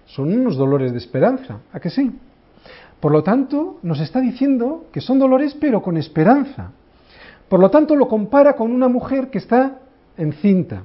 Son 0.06 0.32
unos 0.32 0.56
dolores 0.56 0.92
de 0.92 0.98
esperanza. 0.98 1.58
¿A 1.72 1.80
que 1.80 1.90
sí? 1.90 2.12
Por 3.00 3.12
lo 3.12 3.22
tanto, 3.22 3.78
nos 3.82 4.00
está 4.00 4.20
diciendo 4.20 4.86
que 4.92 5.00
son 5.00 5.18
dolores 5.18 5.54
pero 5.60 5.82
con 5.82 5.96
esperanza. 5.96 6.72
Por 7.48 7.60
lo 7.60 7.70
tanto, 7.70 7.94
lo 7.94 8.08
compara 8.08 8.54
con 8.54 8.72
una 8.72 8.88
mujer 8.88 9.30
que 9.30 9.38
está 9.38 9.78
encinta, 10.16 10.82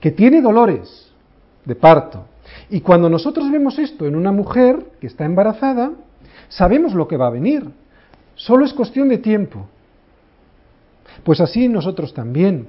que 0.00 0.10
tiene 0.10 0.42
dolores 0.42 1.10
de 1.64 1.74
parto, 1.74 2.24
y 2.70 2.80
cuando 2.80 3.08
nosotros 3.08 3.50
vemos 3.50 3.78
esto 3.78 4.06
en 4.06 4.16
una 4.16 4.32
mujer 4.32 4.92
que 5.00 5.06
está 5.06 5.24
embarazada, 5.24 5.92
sabemos 6.48 6.94
lo 6.94 7.08
que 7.08 7.16
va 7.16 7.28
a 7.28 7.30
venir. 7.30 7.64
Solo 8.34 8.64
es 8.64 8.72
cuestión 8.72 9.08
de 9.08 9.18
tiempo. 9.18 9.66
Pues 11.24 11.40
así 11.40 11.68
nosotros 11.68 12.12
también. 12.12 12.68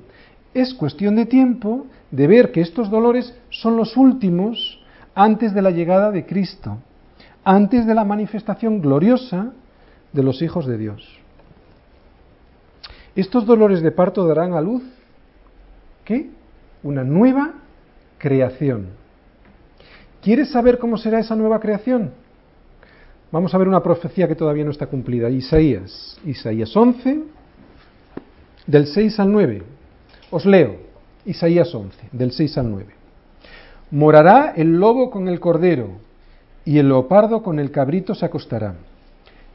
Es 0.54 0.74
cuestión 0.74 1.16
de 1.16 1.26
tiempo 1.26 1.86
de 2.12 2.28
ver 2.28 2.52
que 2.52 2.62
estos 2.62 2.90
dolores 2.90 3.36
son 3.50 3.76
los 3.78 3.98
últimos 3.98 4.80
antes 5.18 5.52
de 5.52 5.64
la 5.64 5.72
llegada 5.72 6.12
de 6.12 6.28
Cristo, 6.28 6.78
antes 7.44 7.88
de 7.88 7.96
la 7.96 8.06
manifestación 8.06 8.80
gloriosa 8.80 9.52
de 10.14 10.22
los 10.22 10.44
hijos 10.44 10.68
de 10.68 10.78
Dios. 10.78 11.04
Estos 13.16 13.48
dolores 13.48 13.82
de 13.82 13.92
parto 13.92 14.28
darán 14.28 14.54
a 14.54 14.62
luz, 14.62 14.84
¿qué? 16.06 16.30
Una 16.84 17.04
nueva 17.04 17.56
creación. 18.20 18.90
¿Quieres 20.22 20.52
saber 20.52 20.78
cómo 20.78 20.98
será 20.98 21.20
esa 21.20 21.36
nueva 21.36 21.60
creación? 21.60 22.12
Vamos 23.32 23.56
a 23.56 23.58
ver 23.58 23.68
una 23.68 23.82
profecía 23.82 24.28
que 24.28 24.36
todavía 24.36 24.66
no 24.66 24.72
está 24.72 24.86
cumplida. 24.86 25.32
Isaías, 25.32 26.20
Isaías 26.26 26.78
11, 26.78 27.24
del 28.68 28.86
6 28.86 29.20
al 29.20 29.32
9. 29.32 29.64
Os 30.30 30.46
leo, 30.46 30.76
Isaías 31.26 31.74
11, 31.74 32.10
del 32.12 32.32
6 32.32 32.58
al 32.60 32.70
9. 32.70 33.07
Morará 33.92 34.54
el 34.56 34.80
lobo 34.80 35.10
con 35.10 35.28
el 35.28 35.40
cordero, 35.40 35.92
y 36.66 36.78
el 36.80 36.90
leopardo 36.90 37.42
con 37.42 37.60
el 37.60 37.72
cabrito 37.72 38.16
se 38.16 38.26
acostará. 38.26 38.76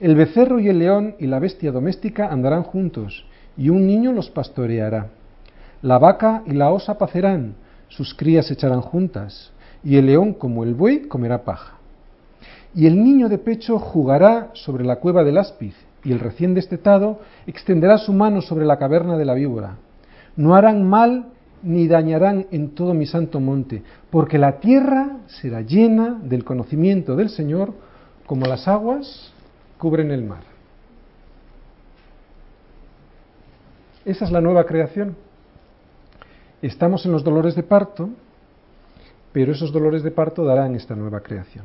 El 0.01 0.17
becerro 0.17 0.59
y 0.59 0.69
el 0.69 0.79
león 0.79 1.15
y 1.19 1.27
la 1.27 1.39
bestia 1.39 1.71
doméstica 1.71 2.29
andarán 2.29 2.63
juntos, 2.63 3.27
y 3.57 3.69
un 3.69 3.87
niño 3.87 4.13
los 4.13 4.31
pastoreará. 4.31 5.09
La 5.83 5.99
vaca 5.99 6.43
y 6.47 6.53
la 6.53 6.71
osa 6.71 6.97
pacerán, 6.97 7.57
sus 7.89 8.15
crías 8.15 8.51
echarán 8.51 8.81
juntas 8.81 9.53
y 9.85 9.97
el 9.97 10.07
león 10.07 10.33
como 10.33 10.65
el 10.65 10.75
buey 10.75 11.09
comerá 11.09 11.45
paja. 11.45 11.75
Y 12.75 12.87
el 12.87 13.03
niño 13.03 13.29
de 13.29 13.39
pecho 13.39 13.79
jugará 13.79 14.51
sobre 14.55 14.85
la 14.85 14.97
cueva 14.97 15.25
del 15.25 15.39
áspiz, 15.39 15.75
y 16.05 16.13
el 16.13 16.21
recién 16.21 16.55
destetado 16.55 17.21
extenderá 17.47 17.99
su 17.99 18.13
mano 18.13 18.41
sobre 18.41 18.65
la 18.65 18.79
caverna 18.79 19.19
de 19.19 19.25
la 19.25 19.35
víbora. 19.35 19.77
No 20.37 20.55
harán 20.55 20.89
mal 20.89 21.27
ni 21.63 21.87
dañarán 21.89 22.47
en 22.51 22.71
todo 22.71 22.95
mi 22.95 23.07
santo 23.07 23.41
monte, 23.41 23.83
porque 24.11 24.39
la 24.39 24.59
tierra 24.61 25.19
será 25.27 25.61
llena 25.61 26.19
del 26.23 26.45
conocimiento 26.45 27.17
del 27.17 27.31
Señor, 27.31 27.73
como 28.27 28.47
las 28.47 28.67
aguas 28.69 29.33
cubren 29.79 30.11
el 30.11 30.23
mar. 30.23 30.43
Esa 34.05 34.25
es 34.25 34.33
la 34.33 34.41
nueva 34.41 34.65
creación. 34.65 35.17
Estamos 36.61 37.07
en 37.07 37.13
los 37.13 37.25
dolores 37.25 37.55
de 37.55 37.63
parto, 37.63 38.11
pero 39.33 39.53
esos 39.53 39.73
dolores 39.73 40.03
de 40.03 40.11
parto 40.11 40.45
darán 40.45 40.75
esta 40.75 40.95
nueva 40.95 41.21
creación. 41.21 41.65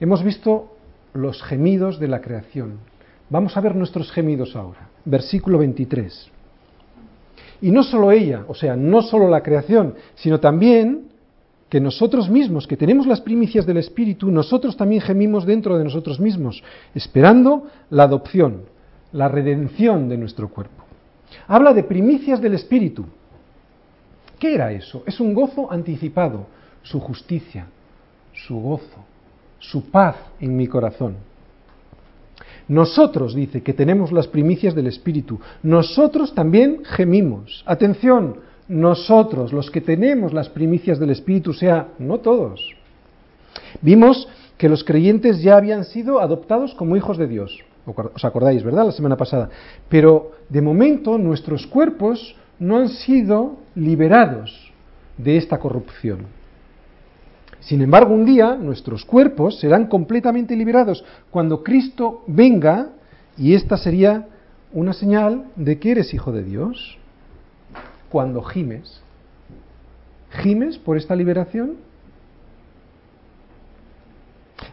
Hemos 0.00 0.22
visto 0.22 0.76
los 1.14 1.42
gemidos 1.42 1.98
de 1.98 2.08
la 2.08 2.20
creación. 2.20 2.78
Vamos 3.30 3.56
a 3.56 3.60
ver 3.60 3.74
nuestros 3.74 4.10
gemidos 4.12 4.54
ahora. 4.56 4.88
Versículo 5.04 5.58
23. 5.58 6.30
Y 7.60 7.70
no 7.70 7.82
solo 7.82 8.12
ella, 8.12 8.44
o 8.48 8.54
sea, 8.54 8.76
no 8.76 9.02
solo 9.02 9.28
la 9.28 9.42
creación, 9.42 9.94
sino 10.14 10.40
también 10.40 11.08
que 11.68 11.80
nosotros 11.80 12.30
mismos, 12.30 12.66
que 12.66 12.76
tenemos 12.76 13.06
las 13.06 13.20
primicias 13.20 13.66
del 13.66 13.78
Espíritu, 13.78 14.30
nosotros 14.30 14.76
también 14.76 15.00
gemimos 15.00 15.44
dentro 15.44 15.76
de 15.76 15.84
nosotros 15.84 16.20
mismos, 16.20 16.62
esperando 16.94 17.66
la 17.90 18.04
adopción, 18.04 18.62
la 19.12 19.28
redención 19.28 20.08
de 20.08 20.16
nuestro 20.16 20.48
cuerpo. 20.48 20.84
Habla 21.48 21.72
de 21.72 21.82
primicias 21.82 22.40
del 22.40 22.54
Espíritu. 22.54 23.04
¿Qué 24.38 24.54
era 24.54 24.70
eso? 24.70 25.02
Es 25.06 25.18
un 25.18 25.34
gozo 25.34 25.72
anticipado, 25.72 26.46
su 26.82 27.00
justicia, 27.00 27.66
su 28.32 28.60
gozo, 28.60 29.04
su 29.58 29.90
paz 29.90 30.16
en 30.38 30.56
mi 30.56 30.68
corazón. 30.68 31.16
Nosotros, 32.68 33.34
dice, 33.34 33.62
que 33.62 33.72
tenemos 33.72 34.10
las 34.12 34.26
primicias 34.26 34.74
del 34.74 34.88
Espíritu, 34.88 35.38
nosotros 35.62 36.34
también 36.34 36.82
gemimos. 36.84 37.62
Atención, 37.66 38.38
nosotros, 38.68 39.52
los 39.52 39.70
que 39.70 39.80
tenemos 39.80 40.32
las 40.32 40.48
primicias 40.48 40.98
del 40.98 41.10
Espíritu, 41.10 41.52
sea, 41.52 41.88
no 41.98 42.18
todos. 42.18 42.60
Vimos 43.80 44.28
que 44.58 44.68
los 44.68 44.82
creyentes 44.82 45.42
ya 45.42 45.56
habían 45.56 45.84
sido 45.84 46.20
adoptados 46.20 46.74
como 46.74 46.96
hijos 46.96 47.18
de 47.18 47.28
Dios. 47.28 47.56
¿Os 47.86 48.24
acordáis, 48.24 48.64
verdad? 48.64 48.86
La 48.86 48.92
semana 48.92 49.16
pasada. 49.16 49.48
Pero 49.88 50.32
de 50.48 50.60
momento 50.60 51.18
nuestros 51.18 51.66
cuerpos 51.66 52.34
no 52.58 52.78
han 52.78 52.88
sido 52.88 53.56
liberados 53.74 54.72
de 55.18 55.36
esta 55.36 55.58
corrupción. 55.58 56.26
Sin 57.66 57.82
embargo, 57.82 58.14
un 58.14 58.24
día 58.24 58.54
nuestros 58.54 59.04
cuerpos 59.04 59.58
serán 59.58 59.86
completamente 59.86 60.54
liberados 60.54 61.04
cuando 61.32 61.64
Cristo 61.64 62.22
venga 62.28 62.90
y 63.36 63.54
esta 63.54 63.76
sería 63.76 64.28
una 64.72 64.92
señal 64.92 65.46
de 65.56 65.76
que 65.80 65.90
eres 65.90 66.14
hijo 66.14 66.30
de 66.30 66.44
Dios. 66.44 66.96
Cuando 68.08 68.40
gimes. 68.42 69.02
¿Gimes 70.30 70.78
por 70.78 70.96
esta 70.96 71.16
liberación? 71.16 71.74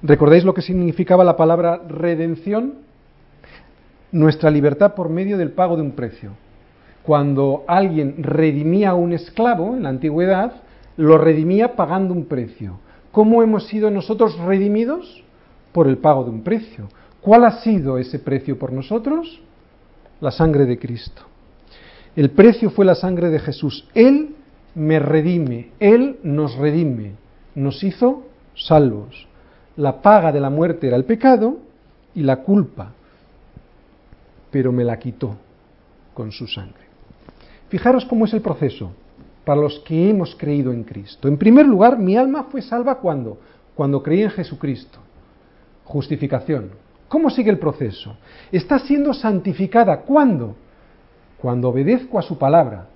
¿Recordáis 0.04 0.44
lo 0.44 0.54
que 0.54 0.62
significaba 0.62 1.24
la 1.24 1.36
palabra 1.36 1.82
redención? 1.88 2.76
Nuestra 4.12 4.52
libertad 4.52 4.94
por 4.94 5.10
medio 5.10 5.40
del 5.40 5.54
pago 5.54 5.78
de 5.78 5.82
un 5.82 5.94
precio. 5.94 6.34
Cuando 7.02 7.64
alguien 7.68 8.18
redimía 8.22 8.92
a 8.92 8.96
un 8.96 9.14
esclavo 9.14 9.76
en 9.76 9.82
la 9.82 9.90
antigüedad, 9.90 10.63
lo 10.98 11.18
redimía 11.18 11.76
pagando 11.76 12.14
un 12.14 12.26
precio. 12.26 12.80
¿Cómo 13.12 13.44
hemos 13.44 13.68
sido 13.68 13.90
nosotros 13.92 14.38
redimidos? 14.40 15.24
Por 15.72 15.88
el 15.88 15.98
pago 15.98 16.24
de 16.24 16.30
un 16.30 16.44
precio. 16.44 16.88
¿Cuál 17.22 17.46
ha 17.46 17.62
sido 17.62 17.98
ese 17.98 18.20
precio 18.20 18.60
por 18.60 18.72
nosotros? 18.72 19.42
La 20.22 20.32
sangre 20.32 20.66
de 20.66 20.78
Cristo. 20.78 21.24
El 22.16 22.32
precio 22.32 22.70
fue 22.70 22.86
la 22.86 22.96
sangre 22.96 23.30
de 23.30 23.40
Jesús. 23.40 23.88
Él 23.96 24.36
me 24.76 25.00
redime, 25.00 25.72
Él 25.80 26.20
nos 26.24 26.56
redime, 26.56 27.14
nos 27.56 27.84
hizo 27.84 28.24
salvos. 28.56 29.28
La 29.78 30.02
paga 30.02 30.32
de 30.32 30.40
la 30.40 30.50
muerte 30.50 30.88
era 30.88 30.96
el 30.96 31.06
pecado 31.06 31.58
y 32.14 32.22
la 32.22 32.38
culpa, 32.38 32.92
pero 34.52 34.72
me 34.72 34.84
la 34.84 35.00
quitó 35.00 35.36
con 36.14 36.32
su 36.32 36.46
sangre. 36.48 36.84
Fijaros 37.70 38.06
cómo 38.06 38.26
es 38.26 38.34
el 38.34 38.42
proceso 38.42 38.92
para 39.46 39.62
los 39.62 39.80
que 39.80 40.10
hemos 40.10 40.36
creído 40.36 40.72
en 40.72 40.84
Cristo. 40.84 41.28
En 41.28 41.38
primer 41.38 41.66
lugar, 41.66 42.00
mi 42.00 42.16
alma 42.16 42.48
fue 42.50 42.62
salva 42.62 43.00
cuando, 43.00 43.38
cuando 43.76 44.02
creí 44.02 44.22
en 44.22 44.30
Jesucristo. 44.30 45.00
Justificación. 45.84 46.72
¿Cómo 47.10 47.30
sigue 47.30 47.52
el 47.52 47.60
proceso? 47.60 48.16
Está 48.52 48.80
siendo 48.80 49.14
santificada. 49.14 50.02
¿Cuándo? 50.02 50.56
Cuando 51.42 51.70
obedezco 51.70 52.18
a 52.18 52.22
su 52.22 52.38
palabra. 52.38 52.88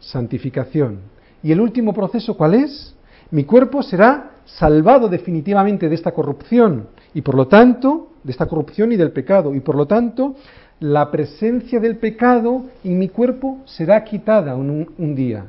Santificación. 0.00 1.00
¿Y 1.42 1.52
el 1.52 1.60
último 1.60 1.92
proceso 1.92 2.36
cuál 2.36 2.54
es? 2.54 2.94
Mi 3.30 3.44
cuerpo 3.44 3.82
será 3.82 4.30
salvado 4.44 5.08
definitivamente 5.08 5.88
de 5.88 5.94
esta 5.94 6.12
corrupción 6.12 6.88
y 7.12 7.22
por 7.22 7.34
lo 7.34 7.46
tanto, 7.46 8.08
de 8.22 8.32
esta 8.32 8.46
corrupción 8.46 8.92
y 8.92 8.96
del 8.96 9.12
pecado, 9.12 9.54
y 9.54 9.60
por 9.60 9.76
lo 9.76 9.86
tanto, 9.86 10.34
la 10.80 11.10
presencia 11.10 11.80
del 11.80 11.96
pecado 11.96 12.64
en 12.82 12.98
mi 12.98 13.08
cuerpo 13.08 13.58
será 13.64 14.02
quitada 14.04 14.56
un, 14.56 14.92
un 14.98 15.14
día 15.14 15.46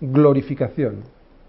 glorificación. 0.00 1.02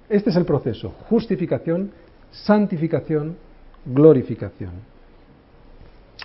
Este 0.10 0.30
es 0.30 0.36
el 0.36 0.46
proceso, 0.46 0.94
justificación, 1.10 1.92
santificación, 2.32 3.38
glorificación. 3.86 4.72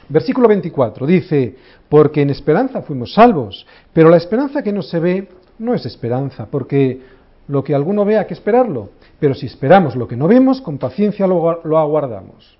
Versículo 0.09 0.49
24 0.49 1.07
dice, 1.07 1.57
porque 1.89 2.23
en 2.23 2.31
esperanza 2.31 2.83
fuimos 2.83 3.15
salvos, 3.15 3.67
pero 3.93 4.09
la 4.09 4.17
esperanza 4.17 4.63
que 4.63 4.73
no 4.73 4.83
se 4.83 5.01
ve 5.01 5.29
no 5.59 5.75
es 5.75 5.87
esperanza, 5.87 6.47
porque 6.47 7.01
lo 7.49 7.65
que 7.65 7.75
alguno 7.75 8.05
ve 8.05 8.19
hay 8.19 8.27
que 8.27 8.35
esperarlo, 8.35 8.91
pero 9.19 9.35
si 9.35 9.47
esperamos 9.47 9.97
lo 9.97 10.07
que 10.07 10.17
no 10.17 10.29
vemos, 10.29 10.61
con 10.61 10.79
paciencia 10.79 11.27
lo, 11.27 11.61
lo 11.65 11.79
aguardamos. 11.79 12.57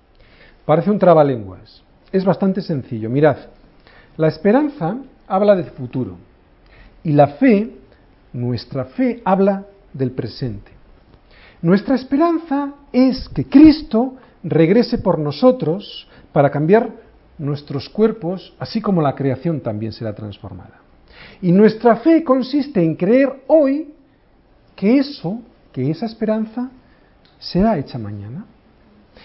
Parece 0.65 0.91
un 0.91 0.99
trabalenguas, 0.99 1.83
es 2.11 2.25
bastante 2.25 2.61
sencillo. 2.61 3.09
Mirad, 3.09 3.37
la 4.17 4.27
esperanza 4.27 4.97
habla 5.27 5.55
de 5.55 5.65
futuro 5.65 6.17
y 7.03 7.13
la 7.13 7.27
fe 7.27 7.71
nuestra 8.33 8.85
fe 8.85 9.21
habla 9.25 9.65
del 9.93 10.11
presente. 10.11 10.71
Nuestra 11.61 11.95
esperanza 11.95 12.73
es 12.91 13.27
que 13.29 13.45
Cristo 13.45 14.15
regrese 14.43 14.99
por 14.99 15.17
nosotros 15.17 16.07
para 16.31 16.51
cambiar 16.51 16.91
nuestros 17.37 17.89
cuerpos, 17.89 18.53
así 18.59 18.81
como 18.81 19.01
la 19.01 19.15
creación 19.15 19.61
también 19.61 19.91
será 19.91 20.13
transformada. 20.13 20.81
Y 21.41 21.51
nuestra 21.51 21.97
fe 21.97 22.23
consiste 22.23 22.83
en 22.83 22.95
creer 22.95 23.43
hoy 23.47 23.93
que 24.75 24.99
eso, 24.99 25.41
que 25.71 25.89
esa 25.89 26.05
esperanza, 26.05 26.69
será 27.39 27.77
hecha 27.77 27.97
mañana. 27.97 28.45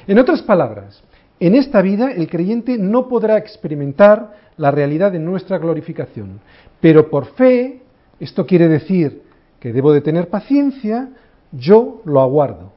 En 0.07 0.19
otras 0.19 0.43
palabras, 0.43 1.03
en 1.39 1.55
esta 1.55 1.83
vida 1.83 2.13
el 2.13 2.29
creyente 2.29 2.79
no 2.79 3.09
podrá 3.09 3.37
experimentar 3.37 4.37
la 4.57 4.71
realidad 4.71 5.13
de 5.13 5.19
nuestra 5.19 5.59
glorificación, 5.59 6.41
pero 6.81 7.11
por 7.11 7.27
fe 7.35 7.82
esto 8.23 8.47
quiere 8.47 8.69
decir 8.69 9.23
que 9.59 9.73
debo 9.73 9.93
de 9.93 10.01
tener 10.01 10.29
paciencia, 10.29 11.09
yo 11.51 12.03
lo 12.05 12.21
aguardo. 12.21 12.73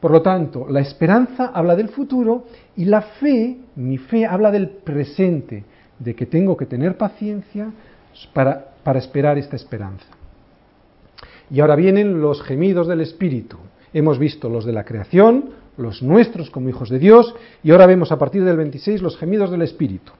Por 0.00 0.10
lo 0.10 0.22
tanto, 0.22 0.66
la 0.68 0.80
esperanza 0.80 1.52
habla 1.54 1.76
del 1.76 1.90
futuro 1.90 2.46
y 2.74 2.86
la 2.86 3.02
fe, 3.02 3.58
mi 3.76 3.98
fe, 3.98 4.24
habla 4.24 4.50
del 4.50 4.68
presente, 4.68 5.64
de 5.98 6.14
que 6.14 6.26
tengo 6.26 6.56
que 6.56 6.66
tener 6.66 6.96
paciencia 6.96 7.70
para, 8.32 8.72
para 8.82 8.98
esperar 8.98 9.36
esta 9.36 9.56
esperanza. 9.56 10.06
Y 11.50 11.60
ahora 11.60 11.76
vienen 11.76 12.22
los 12.22 12.42
gemidos 12.42 12.88
del 12.88 13.02
Espíritu. 13.02 13.58
Hemos 13.92 14.18
visto 14.18 14.48
los 14.48 14.64
de 14.64 14.72
la 14.72 14.84
creación, 14.84 15.50
los 15.76 16.02
nuestros 16.02 16.50
como 16.50 16.70
hijos 16.70 16.88
de 16.88 16.98
Dios, 16.98 17.34
y 17.62 17.70
ahora 17.70 17.86
vemos 17.86 18.10
a 18.12 18.18
partir 18.18 18.44
del 18.44 18.56
26 18.56 19.02
los 19.02 19.18
gemidos 19.18 19.50
del 19.50 19.62
Espíritu. 19.62 20.12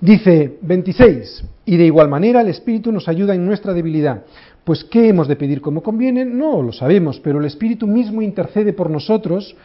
Dice 0.00 0.58
26, 0.62 1.44
y 1.64 1.76
de 1.76 1.84
igual 1.86 2.08
manera 2.08 2.40
el 2.40 2.48
Espíritu 2.48 2.92
nos 2.92 3.08
ayuda 3.08 3.34
en 3.34 3.44
nuestra 3.44 3.72
debilidad. 3.72 4.22
Pues 4.62 4.84
¿qué 4.84 5.08
hemos 5.08 5.26
de 5.26 5.34
pedir 5.34 5.60
como 5.60 5.82
conviene? 5.82 6.24
No 6.24 6.62
lo 6.62 6.72
sabemos, 6.72 7.18
pero 7.18 7.40
el 7.40 7.46
Espíritu 7.46 7.88
mismo 7.88 8.22
intercede 8.22 8.72
por 8.72 8.90
nosotros 8.90 9.56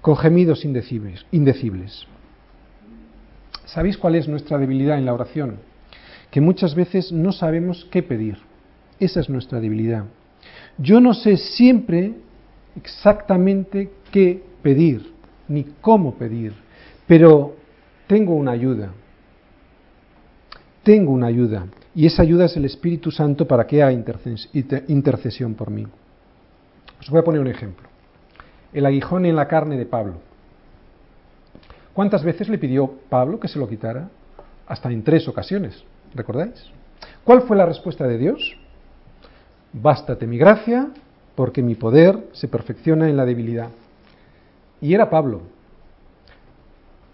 con 0.00 0.16
gemidos 0.16 0.64
indecibles. 0.64 1.24
indecibles. 1.30 2.06
¿Sabéis 3.64 3.96
cuál 3.96 4.16
es 4.16 4.26
nuestra 4.26 4.58
debilidad 4.58 4.98
en 4.98 5.04
la 5.04 5.14
oración? 5.14 5.58
Que 6.30 6.40
muchas 6.40 6.74
veces 6.74 7.12
no 7.12 7.30
sabemos 7.30 7.86
qué 7.90 8.02
pedir. 8.02 8.38
Esa 8.98 9.20
es 9.20 9.28
nuestra 9.28 9.60
debilidad. 9.60 10.04
Yo 10.78 11.00
no 11.00 11.14
sé 11.14 11.36
siempre 11.36 12.14
exactamente 12.74 13.90
qué 14.10 14.42
pedir, 14.62 15.12
ni 15.46 15.64
cómo 15.80 16.14
pedir, 16.14 16.54
pero 17.06 17.54
tengo 18.08 18.34
una 18.34 18.52
ayuda 18.52 18.90
tengo 20.86 21.10
una 21.10 21.26
ayuda 21.26 21.66
y 21.96 22.06
esa 22.06 22.22
ayuda 22.22 22.44
es 22.44 22.56
el 22.56 22.64
Espíritu 22.64 23.10
Santo 23.10 23.44
para 23.44 23.66
que 23.66 23.82
haga 23.82 23.92
intercesión 24.86 25.54
por 25.54 25.68
mí. 25.68 25.84
Os 27.00 27.10
voy 27.10 27.18
a 27.18 27.24
poner 27.24 27.40
un 27.40 27.48
ejemplo. 27.48 27.88
El 28.72 28.86
aguijón 28.86 29.26
en 29.26 29.34
la 29.34 29.48
carne 29.48 29.76
de 29.76 29.84
Pablo. 29.84 30.14
¿Cuántas 31.92 32.22
veces 32.22 32.48
le 32.48 32.58
pidió 32.58 32.88
Pablo 33.08 33.40
que 33.40 33.48
se 33.48 33.58
lo 33.58 33.68
quitara? 33.68 34.08
Hasta 34.68 34.88
en 34.92 35.02
tres 35.02 35.26
ocasiones, 35.26 35.82
¿recordáis? 36.14 36.70
¿Cuál 37.24 37.42
fue 37.42 37.56
la 37.56 37.66
respuesta 37.66 38.06
de 38.06 38.18
Dios? 38.18 38.56
Bástate 39.72 40.28
mi 40.28 40.38
gracia, 40.38 40.90
porque 41.34 41.62
mi 41.62 41.74
poder 41.74 42.28
se 42.30 42.46
perfecciona 42.46 43.08
en 43.08 43.16
la 43.16 43.24
debilidad. 43.24 43.70
Y 44.80 44.94
era 44.94 45.10
Pablo, 45.10 45.40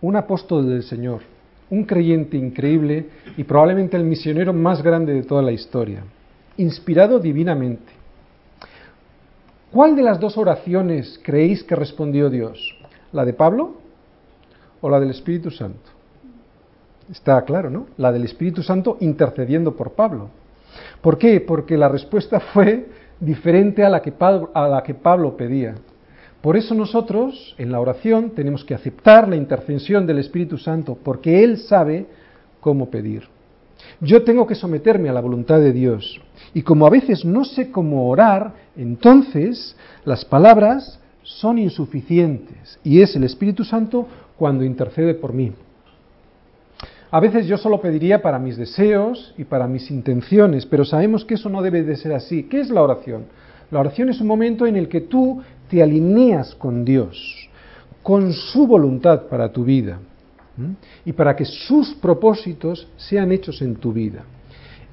un 0.02 0.16
apóstol 0.16 0.68
del 0.68 0.82
Señor, 0.82 1.31
un 1.72 1.84
creyente 1.84 2.36
increíble 2.36 3.06
y 3.34 3.44
probablemente 3.44 3.96
el 3.96 4.04
misionero 4.04 4.52
más 4.52 4.82
grande 4.82 5.14
de 5.14 5.22
toda 5.22 5.40
la 5.40 5.52
historia, 5.52 6.04
inspirado 6.58 7.18
divinamente. 7.18 7.90
¿Cuál 9.72 9.96
de 9.96 10.02
las 10.02 10.20
dos 10.20 10.36
oraciones 10.36 11.18
creéis 11.22 11.64
que 11.64 11.74
respondió 11.74 12.28
Dios? 12.28 12.76
¿La 13.12 13.24
de 13.24 13.32
Pablo 13.32 13.72
o 14.82 14.90
la 14.90 15.00
del 15.00 15.12
Espíritu 15.12 15.50
Santo? 15.50 15.88
Está 17.10 17.42
claro, 17.42 17.70
¿no? 17.70 17.86
La 17.96 18.12
del 18.12 18.24
Espíritu 18.24 18.62
Santo 18.62 18.98
intercediendo 19.00 19.74
por 19.74 19.92
Pablo. 19.92 20.28
¿Por 21.00 21.16
qué? 21.16 21.40
Porque 21.40 21.78
la 21.78 21.88
respuesta 21.88 22.38
fue 22.38 22.86
diferente 23.18 23.82
a 23.82 23.88
la 23.88 24.02
que 24.02 24.12
Pablo, 24.12 24.50
a 24.52 24.68
la 24.68 24.82
que 24.82 24.92
Pablo 24.92 25.38
pedía. 25.38 25.74
Por 26.42 26.56
eso 26.56 26.74
nosotros 26.74 27.54
en 27.56 27.70
la 27.70 27.80
oración 27.80 28.30
tenemos 28.30 28.64
que 28.64 28.74
aceptar 28.74 29.28
la 29.28 29.36
intercesión 29.36 30.06
del 30.06 30.18
Espíritu 30.18 30.58
Santo, 30.58 30.98
porque 31.02 31.44
Él 31.44 31.58
sabe 31.58 32.06
cómo 32.60 32.90
pedir. 32.90 33.28
Yo 34.00 34.24
tengo 34.24 34.46
que 34.46 34.56
someterme 34.56 35.08
a 35.08 35.12
la 35.12 35.20
voluntad 35.20 35.60
de 35.60 35.72
Dios. 35.72 36.20
Y 36.52 36.62
como 36.62 36.86
a 36.86 36.90
veces 36.90 37.24
no 37.24 37.44
sé 37.44 37.70
cómo 37.70 38.08
orar, 38.08 38.54
entonces 38.76 39.76
las 40.04 40.24
palabras 40.24 40.98
son 41.22 41.58
insuficientes 41.58 42.78
y 42.82 43.00
es 43.00 43.14
el 43.14 43.22
Espíritu 43.22 43.64
Santo 43.64 44.08
cuando 44.36 44.64
intercede 44.64 45.14
por 45.14 45.32
mí. 45.32 45.52
A 47.12 47.20
veces 47.20 47.46
yo 47.46 47.58
solo 47.58 47.80
pediría 47.80 48.22
para 48.22 48.38
mis 48.38 48.56
deseos 48.56 49.34
y 49.38 49.44
para 49.44 49.68
mis 49.68 49.90
intenciones, 49.90 50.66
pero 50.66 50.84
sabemos 50.84 51.24
que 51.24 51.34
eso 51.34 51.48
no 51.48 51.62
debe 51.62 51.82
de 51.82 51.96
ser 51.96 52.14
así. 52.14 52.44
¿Qué 52.44 52.60
es 52.60 52.70
la 52.70 52.82
oración? 52.82 53.26
La 53.72 53.80
oración 53.80 54.10
es 54.10 54.20
un 54.20 54.26
momento 54.26 54.66
en 54.66 54.76
el 54.76 54.86
que 54.86 55.00
tú 55.00 55.40
te 55.70 55.82
alineas 55.82 56.54
con 56.56 56.84
Dios, 56.84 57.48
con 58.02 58.30
su 58.34 58.66
voluntad 58.66 59.22
para 59.22 59.50
tu 59.50 59.64
vida 59.64 59.98
y 61.06 61.12
para 61.14 61.34
que 61.34 61.46
sus 61.46 61.94
propósitos 61.94 62.86
sean 62.98 63.32
hechos 63.32 63.62
en 63.62 63.76
tu 63.76 63.90
vida. 63.90 64.24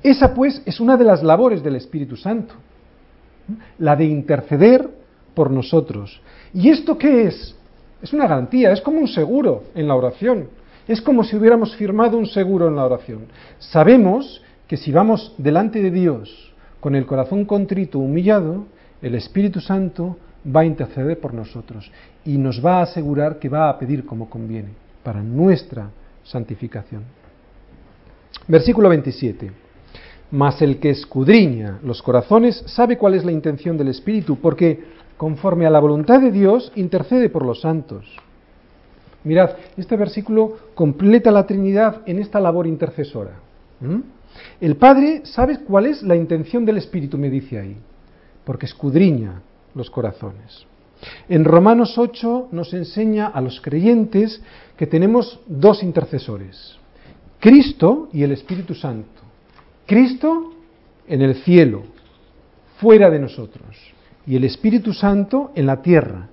Esa 0.02 0.34
pues 0.34 0.62
es 0.66 0.80
una 0.80 0.96
de 0.96 1.04
las 1.04 1.22
labores 1.22 1.62
del 1.62 1.76
Espíritu 1.76 2.16
Santo, 2.16 2.54
la 3.80 3.98
de 3.98 4.06
interceder 4.06 4.90
por 5.34 5.52
nosotros. 5.52 6.22
¿Y 6.54 6.70
esto 6.70 6.98
qué 6.98 7.24
es? 7.24 7.54
Es 8.02 8.14
una 8.14 8.28
garantía, 8.28 8.72
es 8.72 8.80
como 8.80 9.00
un 9.00 9.10
seguro 9.10 9.66
en 9.76 9.90
la 9.90 9.96
oración. 9.96 10.48
Es 10.88 11.02
como 11.02 11.26
si 11.26 11.36
hubiéramos 11.36 11.76
firmado 11.76 12.18
un 12.18 12.28
seguro 12.28 12.70
en 12.70 12.78
la 12.78 12.86
oración. 12.86 13.26
Sabemos 13.60 14.42
que 14.70 14.78
si 14.78 14.94
vamos 14.94 15.36
delante 15.38 15.82
de 15.82 15.92
Dios 15.92 16.49
con 16.80 16.96
el 16.96 17.06
corazón 17.06 17.46
contrito, 17.46 18.00
humillado, 18.00 18.66
el 19.02 19.16
Espíritu 19.16 19.60
Santo 19.60 20.18
va 20.46 20.62
a 20.62 20.66
interceder 20.66 21.20
por 21.20 21.34
nosotros 21.34 21.92
y 22.26 22.38
nos 22.38 22.64
va 22.66 22.80
a 22.80 22.84
asegurar 22.84 23.40
que 23.40 23.50
va 23.50 23.70
a 23.70 23.78
pedir 23.78 24.06
como 24.06 24.30
conviene 24.30 24.70
para 25.04 25.22
nuestra 25.22 25.90
santificación. 26.24 27.04
Versículo 28.48 28.90
27. 28.90 29.52
Mas 30.32 30.62
el 30.62 30.80
que 30.80 30.92
escudriña 30.92 31.80
los 31.84 32.02
corazones 32.02 32.64
sabe 32.68 32.98
cuál 32.98 33.16
es 33.16 33.26
la 33.26 33.32
intención 33.32 33.78
del 33.78 33.90
Espíritu, 33.90 34.38
porque 34.38 34.80
conforme 35.18 35.66
a 35.66 35.70
la 35.70 35.80
voluntad 35.80 36.22
de 36.22 36.32
Dios 36.32 36.72
intercede 36.76 37.30
por 37.30 37.44
los 37.44 37.62
santos. 37.62 38.06
Mirad, 39.24 39.52
este 39.76 39.98
versículo 39.98 40.58
completa 40.76 41.32
la 41.32 41.46
Trinidad 41.46 42.02
en 42.06 42.20
esta 42.20 42.40
labor 42.40 42.68
intercesora. 42.68 43.34
El 44.60 44.76
Padre 44.76 45.22
sabe 45.26 45.60
cuál 45.60 45.86
es 45.86 46.04
la 46.04 46.16
intención 46.16 46.66
del 46.66 46.78
Espíritu, 46.78 47.18
me 47.18 47.30
dice 47.30 47.60
ahí, 47.60 47.78
porque 48.44 48.66
escudriña 48.66 49.42
los 49.76 49.90
corazones. 49.90 50.66
En 51.30 51.46
Romanos 51.46 51.98
8 51.98 52.50
nos 52.52 52.74
enseña 52.74 53.28
a 53.28 53.42
los 53.42 53.62
creyentes 53.62 54.42
que 54.78 54.88
tenemos 54.88 55.40
dos 55.48 55.82
intercesores, 55.84 56.78
Cristo 57.40 58.10
y 58.12 58.24
el 58.24 58.34
Espíritu 58.34 58.76
Santo. 58.76 59.22
Cristo 59.86 60.54
en 61.08 61.22
el 61.22 61.36
cielo, 61.36 61.84
fuera 62.78 63.10
de 63.10 63.20
nosotros, 63.20 63.78
y 64.28 64.36
el 64.36 64.44
Espíritu 64.44 64.94
Santo 64.94 65.52
en 65.56 65.66
la 65.66 65.82
tierra, 65.82 66.30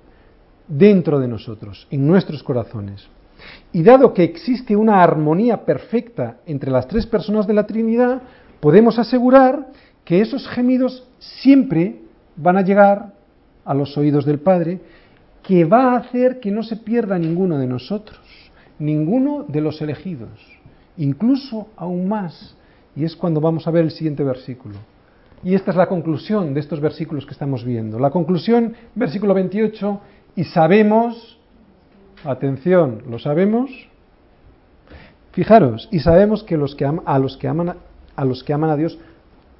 dentro 0.67 1.19
de 1.19 1.27
nosotros, 1.27 1.87
en 1.89 2.05
nuestros 2.05 2.43
corazones. 2.43 3.07
Y 3.73 3.83
dado 3.83 4.13
que 4.13 4.23
existe 4.23 4.75
una 4.75 5.03
armonía 5.03 5.65
perfecta 5.65 6.37
entre 6.45 6.71
las 6.71 6.87
tres 6.87 7.05
personas 7.05 7.47
de 7.47 7.53
la 7.53 7.67
Trinidad, 7.67 8.21
podemos 8.59 8.97
asegurar 8.99 9.67
que 10.03 10.21
esos 10.21 10.47
gemidos 10.47 11.07
siempre 11.19 12.01
van 12.35 12.57
a 12.57 12.61
llegar 12.61 13.13
a 13.65 13.73
los 13.73 13.97
oídos 13.97 14.25
del 14.25 14.39
Padre, 14.39 14.79
que 15.43 15.65
va 15.65 15.93
a 15.93 15.97
hacer 15.97 16.39
que 16.39 16.51
no 16.51 16.63
se 16.63 16.77
pierda 16.77 17.17
ninguno 17.19 17.57
de 17.57 17.67
nosotros, 17.67 18.19
ninguno 18.79 19.45
de 19.47 19.61
los 19.61 19.81
elegidos, 19.81 20.29
incluso 20.97 21.67
aún 21.75 22.07
más. 22.07 22.55
Y 22.95 23.03
es 23.03 23.15
cuando 23.15 23.41
vamos 23.41 23.67
a 23.67 23.71
ver 23.71 23.83
el 23.83 23.91
siguiente 23.91 24.23
versículo. 24.23 24.75
Y 25.43 25.53
esta 25.53 25.71
es 25.71 25.77
la 25.77 25.87
conclusión 25.87 26.53
de 26.53 26.59
estos 26.59 26.79
versículos 26.79 27.25
que 27.25 27.33
estamos 27.33 27.63
viendo. 27.63 27.99
La 27.99 28.09
conclusión, 28.09 28.73
versículo 28.95 29.33
28, 29.33 30.01
y 30.35 30.43
sabemos, 30.45 31.36
atención, 32.27 33.03
¿lo 33.09 33.19
sabemos? 33.19 33.71
Fijaros, 35.31 35.87
y 35.91 35.99
sabemos 35.99 36.43
que, 36.43 36.55
a, 36.55 36.59
los 37.19 37.37
que 37.37 37.47
aman 37.47 37.75
a, 38.15 38.25
los 38.25 38.43
que 38.43 38.53
aman 38.53 38.69
a 38.69 38.75
Dios, 38.75 38.97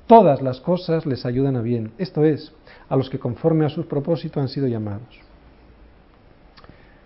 todas 0.07 0.41
las 0.41 0.59
cosas 0.59 1.05
les 1.05 1.25
ayudan 1.25 1.55
a 1.55 1.61
bien. 1.61 1.91
Esto 1.97 2.23
es, 2.23 2.51
a 2.89 2.95
los 2.95 3.09
que 3.09 3.19
conforme 3.19 3.65
a 3.65 3.69
sus 3.69 3.85
propósitos 3.85 4.41
han 4.41 4.49
sido 4.49 4.67
llamados. 4.67 5.19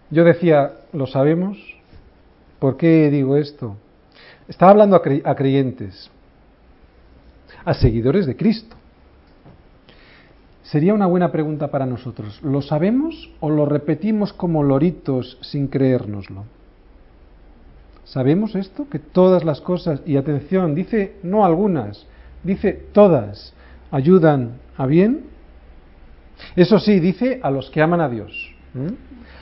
Yo 0.09 0.23
decía, 0.23 0.73
¿lo 0.93 1.07
sabemos? 1.07 1.57
¿Por 2.59 2.77
qué 2.77 3.09
digo 3.09 3.37
esto? 3.37 3.75
Estaba 4.47 4.71
hablando 4.71 4.95
a 4.95 5.35
creyentes, 5.35 6.09
a 7.63 7.73
seguidores 7.73 8.25
de 8.25 8.35
Cristo. 8.35 8.75
Sería 10.71 10.93
una 10.93 11.05
buena 11.05 11.33
pregunta 11.33 11.67
para 11.67 11.85
nosotros. 11.85 12.41
¿Lo 12.41 12.61
sabemos 12.61 13.29
o 13.41 13.49
lo 13.49 13.65
repetimos 13.65 14.31
como 14.31 14.63
loritos 14.63 15.37
sin 15.41 15.67
creérnoslo? 15.67 16.45
¿Sabemos 18.05 18.55
esto? 18.55 18.87
Que 18.89 18.97
todas 18.97 19.43
las 19.43 19.59
cosas, 19.59 20.01
y 20.05 20.15
atención, 20.15 20.73
dice 20.73 21.17
no 21.23 21.43
algunas, 21.43 22.07
dice 22.41 22.71
todas, 22.93 23.53
ayudan 23.91 24.59
a 24.77 24.85
bien. 24.85 25.25
Eso 26.55 26.79
sí, 26.79 27.01
dice 27.01 27.41
a 27.43 27.51
los 27.51 27.69
que 27.69 27.81
aman 27.81 27.99
a 27.99 28.07
Dios, 28.07 28.31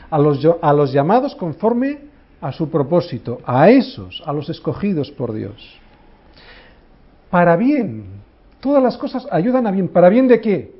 a, 0.09 0.17
los, 0.17 0.43
a 0.63 0.73
los 0.73 0.91
llamados 0.91 1.35
conforme 1.35 1.99
a 2.41 2.51
su 2.51 2.71
propósito, 2.71 3.39
a 3.45 3.69
esos, 3.69 4.23
a 4.25 4.33
los 4.33 4.49
escogidos 4.49 5.11
por 5.11 5.33
Dios. 5.33 5.79
Para 7.29 7.55
bien, 7.55 8.05
todas 8.59 8.81
las 8.81 8.97
cosas 8.97 9.27
ayudan 9.29 9.67
a 9.67 9.71
bien. 9.71 9.89
¿Para 9.89 10.09
bien 10.09 10.27
de 10.27 10.41
qué? 10.41 10.78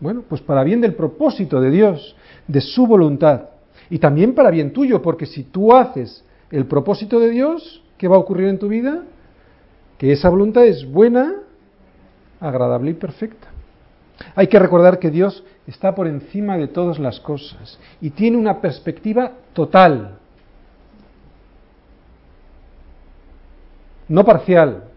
Bueno, 0.00 0.24
pues 0.28 0.40
para 0.40 0.64
bien 0.64 0.80
del 0.80 0.94
propósito 0.94 1.60
de 1.60 1.70
Dios, 1.70 2.16
de 2.48 2.60
su 2.60 2.86
voluntad. 2.86 3.50
Y 3.90 3.98
también 3.98 4.34
para 4.34 4.50
bien 4.50 4.72
tuyo, 4.72 5.02
porque 5.02 5.26
si 5.26 5.44
tú 5.44 5.74
haces 5.74 6.24
el 6.50 6.66
propósito 6.66 7.20
de 7.20 7.30
Dios, 7.30 7.82
¿qué 7.98 8.08
va 8.08 8.16
a 8.16 8.20
ocurrir 8.20 8.48
en 8.48 8.58
tu 8.58 8.68
vida? 8.68 9.02
Que 9.98 10.12
esa 10.12 10.30
voluntad 10.30 10.64
es 10.64 10.90
buena, 10.90 11.34
agradable 12.40 12.92
y 12.92 12.94
perfecta. 12.94 13.48
Hay 14.34 14.46
que 14.48 14.58
recordar 14.58 14.98
que 14.98 15.10
Dios 15.10 15.44
está 15.66 15.94
por 15.94 16.06
encima 16.06 16.56
de 16.56 16.68
todas 16.68 16.98
las 16.98 17.20
cosas 17.20 17.78
y 18.00 18.10
tiene 18.10 18.36
una 18.36 18.60
perspectiva 18.60 19.32
total, 19.52 20.18
no 24.08 24.24
parcial, 24.24 24.89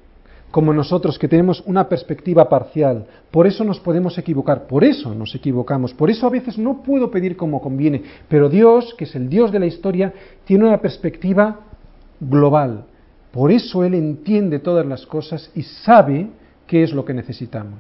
como 0.54 0.72
nosotros 0.72 1.18
que 1.18 1.28
tenemos 1.28 1.64
una 1.66 1.90
perspectiva 1.90 2.48
parcial. 2.48 3.08
Por 3.32 3.48
eso 3.48 3.64
nos 3.64 3.80
podemos 3.80 4.20
equivocar, 4.20 4.68
por 4.68 4.84
eso 4.84 5.16
nos 5.16 5.34
equivocamos, 5.34 5.96
por 5.96 6.12
eso 6.12 6.28
a 6.28 6.30
veces 6.30 6.60
no 6.60 6.84
puedo 6.84 7.10
pedir 7.10 7.36
como 7.36 7.60
conviene, 7.60 8.04
pero 8.30 8.50
Dios, 8.50 8.94
que 8.96 9.06
es 9.06 9.16
el 9.16 9.30
Dios 9.30 9.52
de 9.52 9.58
la 9.58 9.66
historia, 9.66 10.14
tiene 10.46 10.68
una 10.68 10.80
perspectiva 10.80 11.62
global. 12.20 12.86
Por 13.32 13.52
eso 13.52 13.84
Él 13.84 13.96
entiende 13.96 14.60
todas 14.60 14.86
las 14.86 15.08
cosas 15.08 15.50
y 15.56 15.64
sabe 15.64 16.30
qué 16.68 16.84
es 16.84 16.94
lo 16.94 17.04
que 17.04 17.16
necesitamos. 17.16 17.80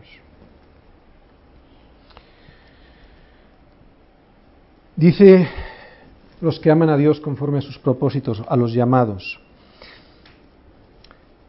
Dice 4.96 5.48
los 6.42 6.60
que 6.60 6.72
aman 6.72 6.90
a 6.90 6.98
Dios 6.98 7.20
conforme 7.20 7.60
a 7.60 7.62
sus 7.62 7.78
propósitos, 7.78 8.42
a 8.48 8.56
los 8.56 8.74
llamados. 8.74 9.43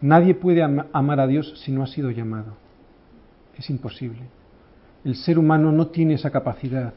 Nadie 0.05 0.35
puede 0.35 0.63
amar 0.63 1.19
a 1.19 1.27
Dios 1.27 1.55
si 1.65 1.73
no 1.73 1.83
ha 1.83 1.87
sido 1.87 2.11
llamado. 2.11 2.59
Es 3.57 3.71
imposible. 3.71 4.21
El 5.03 5.17
ser 5.17 5.39
humano 5.39 5.73
no 5.73 5.87
tiene 5.87 6.13
esa 6.13 6.31
capacidad, 6.31 6.93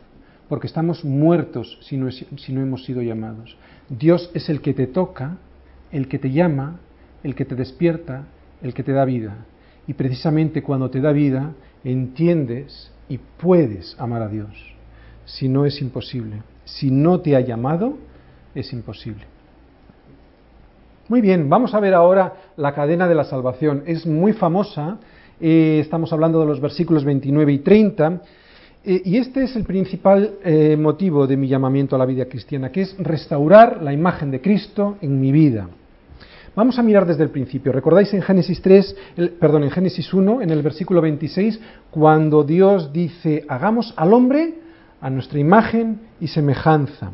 porque 0.49 0.67
estamos 0.67 1.05
muertos 1.05 1.79
si 1.83 1.95
no, 1.95 2.09
hemos 2.61 2.83
sido 2.83 3.01
llamados. 3.01 3.55
Dios 3.87 4.29
es 4.33 4.49
el 4.49 4.59
que 4.59 4.73
te 4.73 4.87
toca, 4.87 5.37
el 5.93 6.09
que 6.09 6.19
te 6.19 6.33
llama, 6.33 6.81
el 7.23 7.33
que 7.33 7.45
te 7.45 7.55
despierta, 7.55 8.25
el 8.61 8.73
que 8.73 8.83
te 8.83 8.91
da 8.91 9.05
vida. 9.05 9.45
Y 9.87 9.93
precisamente 9.93 10.61
cuando 10.61 10.89
te 10.89 10.99
da 10.99 11.13
vida, 11.13 11.53
entiendes 11.85 12.91
y 13.07 13.19
puedes 13.37 13.97
amar 14.01 14.21
a 14.21 14.27
Dios. 14.27 14.49
Si 15.23 15.47
no 15.47 15.65
es 15.65 15.81
imposible. 15.81 16.41
Si 16.65 16.91
no 16.91 17.21
te 17.21 17.37
ha 17.37 17.39
llamado, 17.39 17.99
es 18.53 18.73
imposible. 18.73 19.36
Muy 21.09 21.21
bien, 21.21 21.47
vamos 21.47 21.73
a 21.73 21.79
ver 21.79 21.93
ahora 21.93 22.33
la 22.57 22.73
cadena 22.73 23.07
de 23.07 23.15
la 23.15 23.23
salvación. 23.23 23.83
Es 23.85 24.05
muy 24.05 24.33
famosa, 24.33 24.97
eh, 25.39 25.79
estamos 25.81 26.11
hablando 26.11 26.41
de 26.41 26.45
los 26.45 26.59
versículos 26.59 27.05
29 27.05 27.53
y 27.53 27.59
30, 27.59 28.21
eh, 28.83 29.01
y 29.05 29.15
este 29.15 29.43
es 29.43 29.55
el 29.55 29.63
principal 29.63 30.33
eh, 30.43 30.75
motivo 30.77 31.25
de 31.25 31.37
mi 31.37 31.47
llamamiento 31.47 31.95
a 31.95 31.99
la 31.99 32.05
vida 32.05 32.25
cristiana, 32.25 32.73
que 32.73 32.81
es 32.81 32.97
restaurar 32.99 33.81
la 33.81 33.93
imagen 33.93 34.31
de 34.31 34.41
Cristo 34.41 34.97
en 34.99 35.21
mi 35.21 35.31
vida. 35.31 35.69
Vamos 36.57 36.77
a 36.77 36.83
mirar 36.83 37.05
desde 37.05 37.23
el 37.23 37.29
principio. 37.29 37.71
¿Recordáis 37.71 38.13
en 38.13 38.21
Génesis 38.21 38.61
3, 38.61 38.95
perdón, 39.39 39.63
en 39.63 39.71
Génesis 39.71 40.13
1, 40.13 40.41
en 40.41 40.49
el 40.49 40.61
versículo 40.61 40.99
26, 40.99 41.57
cuando 41.89 42.43
Dios 42.43 42.91
dice, 42.91 43.45
hagamos 43.47 43.93
al 43.95 44.11
hombre 44.11 44.55
a 44.99 45.09
nuestra 45.09 45.39
imagen 45.39 46.01
y 46.19 46.27
semejanza? 46.27 47.11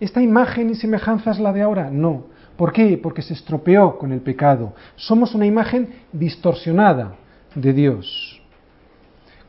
¿Esta 0.00 0.20
imagen 0.20 0.70
y 0.70 0.74
semejanza 0.74 1.30
es 1.30 1.38
la 1.38 1.52
de 1.52 1.62
ahora? 1.62 1.88
No 1.88 2.39
¿Por 2.56 2.72
qué? 2.72 2.98
Porque 3.02 3.22
se 3.22 3.34
estropeó 3.34 3.98
con 3.98 4.12
el 4.12 4.20
pecado. 4.20 4.74
Somos 4.96 5.34
una 5.34 5.46
imagen 5.46 5.88
distorsionada 6.12 7.16
de 7.54 7.72
Dios. 7.72 8.40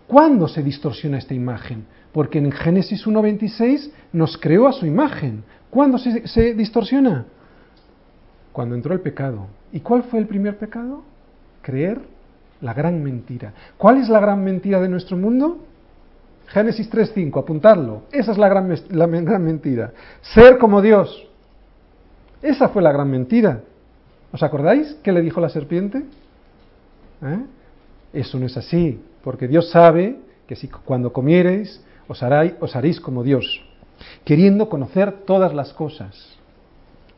¿Cuándo 0.07 0.47
se 0.47 0.61
distorsiona 0.61 1.17
esta 1.17 1.33
imagen? 1.33 1.85
Porque 2.11 2.39
en 2.39 2.51
Génesis 2.51 3.05
1.26 3.07 3.91
nos 4.11 4.37
creó 4.37 4.67
a 4.67 4.73
su 4.73 4.85
imagen. 4.85 5.43
¿Cuándo 5.69 5.97
se, 5.97 6.53
distorsiona? 6.53 7.25
Cuando 8.51 8.75
entró 8.75 8.93
el 8.93 8.99
pecado. 8.99 9.47
¿Y 9.71 9.79
cuál 9.79 10.03
fue 10.03 10.19
el 10.19 10.27
primer 10.27 10.57
pecado? 10.57 11.03
Creer 11.61 12.01
la 12.59 12.73
gran 12.73 13.01
mentira. 13.01 13.53
¿Cuál 13.77 13.97
es 13.97 14.09
la 14.09 14.19
gran 14.19 14.43
mentira 14.43 14.81
de 14.81 14.89
nuestro 14.89 15.15
mundo? 15.15 15.59
Génesis 16.47 16.91
3.5, 16.91 17.39
apuntarlo. 17.39 18.03
Esa 18.11 18.33
es 18.33 18.37
la 18.37 18.49
gran, 18.49 18.75
la 18.89 19.07
gran 19.07 19.43
mentira. 19.45 19.93
Ser 20.21 20.57
como 20.57 20.81
Dios. 20.81 21.30
Esa 22.41 22.69
fue 22.69 22.82
la 22.82 22.91
gran 22.91 23.10
mentira. 23.10 23.62
¿Os 24.32 24.41
acordáis 24.43 24.97
qué 25.04 25.12
le 25.12 25.21
dijo 25.21 25.41
la 25.41 25.49
serpiente? 25.49 26.04
¿Eh? 27.21 27.39
Eso 28.13 28.39
no 28.39 28.45
es 28.45 28.58
así, 28.58 28.99
porque 29.23 29.47
Dios 29.47 29.69
sabe 29.69 30.19
que 30.47 30.56
si 30.56 30.67
cuando 30.67 31.13
comiereis 31.13 31.82
os, 32.08 32.21
os 32.60 32.75
haréis 32.75 32.99
como 32.99 33.23
Dios, 33.23 33.63
queriendo 34.25 34.69
conocer 34.69 35.23
todas 35.25 35.54
las 35.54 35.73
cosas. 35.73 36.36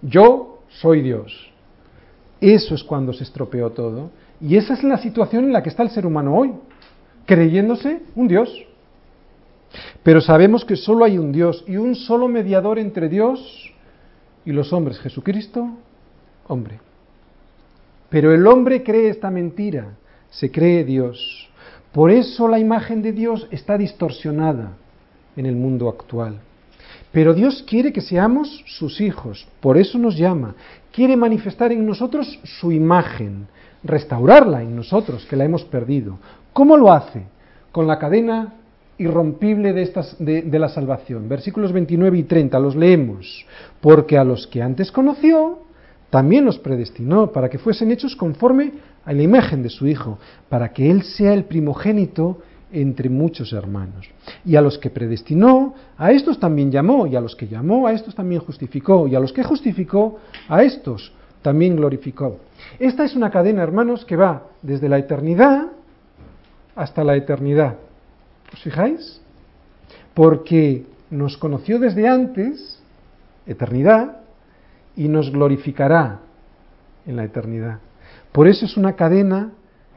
Yo 0.02 0.60
soy 0.70 1.02
Dios. 1.02 1.52
Eso 2.42 2.76
es 2.76 2.84
cuando 2.84 3.14
se 3.14 3.24
estropeó 3.24 3.72
todo. 3.72 4.12
Y 4.42 4.58
esa 4.58 4.74
es 4.74 4.84
la 4.84 4.98
situación 4.98 5.46
en 5.46 5.54
la 5.54 5.64
que 5.64 5.70
está 5.70 5.84
el 5.84 5.90
ser 5.90 6.06
humano 6.06 6.36
hoy, 6.36 6.52
creyéndose 7.26 8.02
un 8.16 8.28
Dios. 8.28 8.50
Pero 10.04 10.20
sabemos 10.20 10.66
que 10.66 10.76
solo 10.76 11.06
hay 11.06 11.18
un 11.18 11.32
Dios 11.32 11.64
y 11.68 11.78
un 11.78 11.96
solo 11.96 12.28
mediador 12.28 12.78
entre 12.78 13.08
Dios 13.08 13.63
y 14.46 14.52
los 14.52 14.74
hombres, 14.74 15.00
Jesucristo, 15.00 15.70
hombre. 16.48 16.80
Pero 18.10 18.34
el 18.34 18.46
hombre 18.46 18.84
cree 18.84 19.10
esta 19.10 19.32
mentira, 19.32 19.96
se 20.30 20.52
cree 20.52 20.84
Dios. 20.84 21.50
Por 21.92 22.12
eso 22.12 22.48
la 22.48 22.60
imagen 22.60 23.02
de 23.02 23.12
Dios 23.12 23.48
está 23.52 23.78
distorsionada 23.78 24.74
en 25.36 25.46
el 25.46 25.56
mundo 25.56 25.90
actual. 25.90 26.40
Pero 27.12 27.34
Dios 27.34 27.64
quiere 27.68 27.94
que 27.94 28.02
seamos 28.02 28.64
sus 28.66 29.00
hijos, 29.00 29.48
por 29.62 29.78
eso 29.78 29.98
nos 29.98 30.18
llama. 30.18 30.56
Quiere 30.92 31.16
manifestar 31.16 31.72
en 31.72 31.86
nosotros 31.86 32.40
su 32.44 32.72
imagen, 32.72 33.48
restaurarla 33.84 34.62
en 34.62 34.76
nosotros, 34.76 35.26
que 35.26 35.36
la 35.36 35.46
hemos 35.46 35.64
perdido. 35.64 36.18
¿Cómo 36.54 36.78
lo 36.78 36.92
hace? 36.92 37.24
Con 37.72 37.88
la 37.88 38.00
cadena 38.00 38.54
irrompible 39.04 39.74
de, 39.74 39.84
estas, 39.84 40.16
de, 40.20 40.60
la 40.60 40.70
salvación. 40.70 41.30
Versículos 41.30 41.72
29 41.72 42.18
y 42.18 42.24
30, 42.24 42.60
los 42.60 42.76
leemos. 42.76 43.46
Porque 43.82 44.18
a 44.18 44.24
los 44.24 44.48
que 44.48 44.62
antes 44.62 44.92
conoció, 44.92 45.60
también 46.10 46.46
los 46.46 46.60
predestinó 46.60 47.32
para 47.32 47.50
que 47.50 47.58
fuesen 47.58 47.92
hechos 47.92 48.16
conforme 48.16 48.72
a 49.06 49.14
la 49.14 49.22
imagen 49.22 49.64
de 49.64 49.70
su 49.70 49.88
Hijo, 49.88 50.20
para 50.50 50.72
que 50.74 50.90
Él 50.90 51.04
sea 51.04 51.34
el 51.34 51.46
primogénito 51.46 52.40
entre 52.72 53.10
muchos 53.10 53.54
hermanos. 53.54 54.10
Y 54.44 54.56
a 54.56 54.62
los 54.62 54.78
que 54.78 54.90
predestinó, 54.90 55.76
a 55.98 56.12
estos 56.12 56.40
también 56.40 56.72
llamó, 56.72 57.06
y 57.08 57.16
a 57.16 57.22
los 57.22 57.36
que 57.36 57.48
llamó, 57.48 57.88
a 57.88 57.94
estos 57.94 58.16
también 58.16 58.42
justificó, 58.42 59.08
y 59.08 59.16
a 59.16 59.20
los 59.20 59.32
que 59.32 59.44
justificó, 59.44 60.20
a 60.48 60.64
estos 60.64 61.14
también 61.42 61.76
glorificó. 61.76 62.40
Esta 62.80 63.04
es 63.04 63.16
una 63.16 63.30
cadena, 63.30 63.62
hermanos, 63.62 64.06
que 64.06 64.16
va 64.16 64.44
desde 64.62 64.90
la 64.90 64.98
eternidad 64.98 65.68
hasta 66.76 67.04
la 67.04 67.16
eternidad. 67.16 67.76
¿Os 68.54 68.62
fijáis? 68.62 69.22
Porque 70.14 70.86
nos 71.10 71.38
conoció 71.38 71.80
desde 71.80 72.08
antes, 72.08 72.80
eternidad, 73.46 74.18
y 74.96 75.08
nos 75.08 75.32
glorificará 75.32 76.20
en 77.06 77.16
la 77.16 77.24
eternidad. 77.24 77.80
Por 78.32 78.48
eso 78.48 78.66
es 78.66 78.78
una 78.78 78.94
cadena 78.94 79.52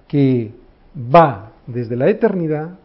que 0.08 0.52
va 0.96 1.52
desde 1.66 1.96
la 1.96 2.08
eternidad 2.08 2.78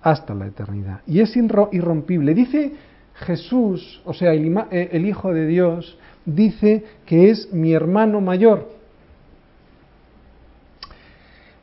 hasta 0.00 0.34
la 0.34 0.46
eternidad. 0.46 1.00
Y 1.06 1.20
es 1.20 1.36
irrompible. 1.36 2.34
Dice 2.34 2.72
Jesús, 3.14 4.00
o 4.04 4.14
sea, 4.14 4.32
el, 4.32 4.56
eh, 4.70 4.88
el 4.92 5.06
Hijo 5.06 5.32
de 5.32 5.46
Dios, 5.46 5.98
dice 6.24 6.84
que 7.04 7.30
es 7.30 7.52
mi 7.52 7.72
hermano 7.72 8.20
mayor 8.20 8.81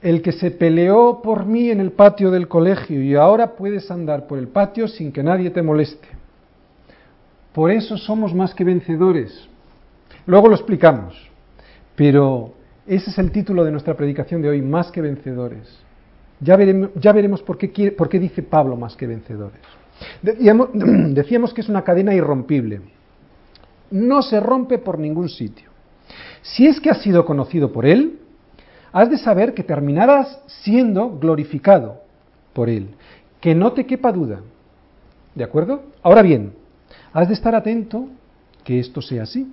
el 0.01 0.21
que 0.21 0.31
se 0.31 0.51
peleó 0.51 1.21
por 1.21 1.45
mí 1.45 1.69
en 1.69 1.79
el 1.79 1.91
patio 1.91 2.31
del 2.31 2.47
colegio 2.47 3.01
y 3.01 3.15
ahora 3.15 3.55
puedes 3.55 3.91
andar 3.91 4.27
por 4.27 4.39
el 4.39 4.47
patio 4.47 4.87
sin 4.87 5.11
que 5.11 5.23
nadie 5.23 5.49
te 5.49 5.61
moleste. 5.61 6.07
Por 7.53 7.71
eso 7.71 7.97
somos 7.97 8.33
más 8.33 8.53
que 8.53 8.63
vencedores. 8.63 9.47
Luego 10.25 10.47
lo 10.47 10.55
explicamos, 10.55 11.15
pero 11.95 12.53
ese 12.87 13.09
es 13.09 13.17
el 13.17 13.31
título 13.31 13.65
de 13.65 13.71
nuestra 13.71 13.95
predicación 13.95 14.41
de 14.41 14.49
hoy, 14.49 14.61
más 14.61 14.91
que 14.91 15.01
vencedores. 15.01 15.67
Ya 16.39 16.55
veremos, 16.55 17.41
por, 17.41 17.57
qué 17.57 17.91
por 17.91 18.07
qué 18.07 18.19
dice 18.19 18.41
Pablo 18.41 18.77
más 18.77 18.95
que 18.95 19.07
vencedores. 19.07 19.59
Decíamos 20.21 21.53
que 21.53 21.61
es 21.61 21.69
una 21.69 21.83
cadena 21.83 22.13
irrompible. 22.13 22.81
No 23.91 24.21
se 24.21 24.39
rompe 24.39 24.77
por 24.77 24.99
ningún 24.99 25.27
sitio. 25.27 25.69
Si 26.41 26.67
es 26.67 26.79
que 26.79 26.89
ha 26.89 26.95
sido 26.95 27.25
conocido 27.25 27.73
por 27.73 27.85
él, 27.85 28.18
has 28.91 29.09
de 29.09 29.17
saber 29.17 29.53
que 29.53 29.63
terminarás 29.63 30.39
siendo 30.47 31.17
glorificado 31.17 32.01
por 32.53 32.69
Él. 32.69 32.89
Que 33.39 33.55
no 33.55 33.73
te 33.73 33.85
quepa 33.85 34.11
duda. 34.11 34.41
¿De 35.35 35.43
acuerdo? 35.43 35.83
Ahora 36.01 36.21
bien, 36.21 36.53
has 37.13 37.27
de 37.27 37.33
estar 37.33 37.55
atento 37.55 38.07
que 38.63 38.79
esto 38.79 39.01
sea 39.01 39.23
así. 39.23 39.51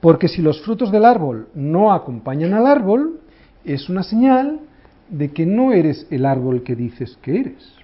Porque 0.00 0.28
si 0.28 0.42
los 0.42 0.60
frutos 0.62 0.90
del 0.90 1.04
árbol 1.04 1.48
no 1.54 1.92
acompañan 1.92 2.54
al 2.54 2.66
árbol, 2.66 3.20
es 3.64 3.88
una 3.88 4.02
señal 4.02 4.60
de 5.08 5.30
que 5.30 5.46
no 5.46 5.72
eres 5.72 6.06
el 6.10 6.26
árbol 6.26 6.62
que 6.62 6.74
dices 6.74 7.16
que 7.22 7.38
eres. 7.38 7.74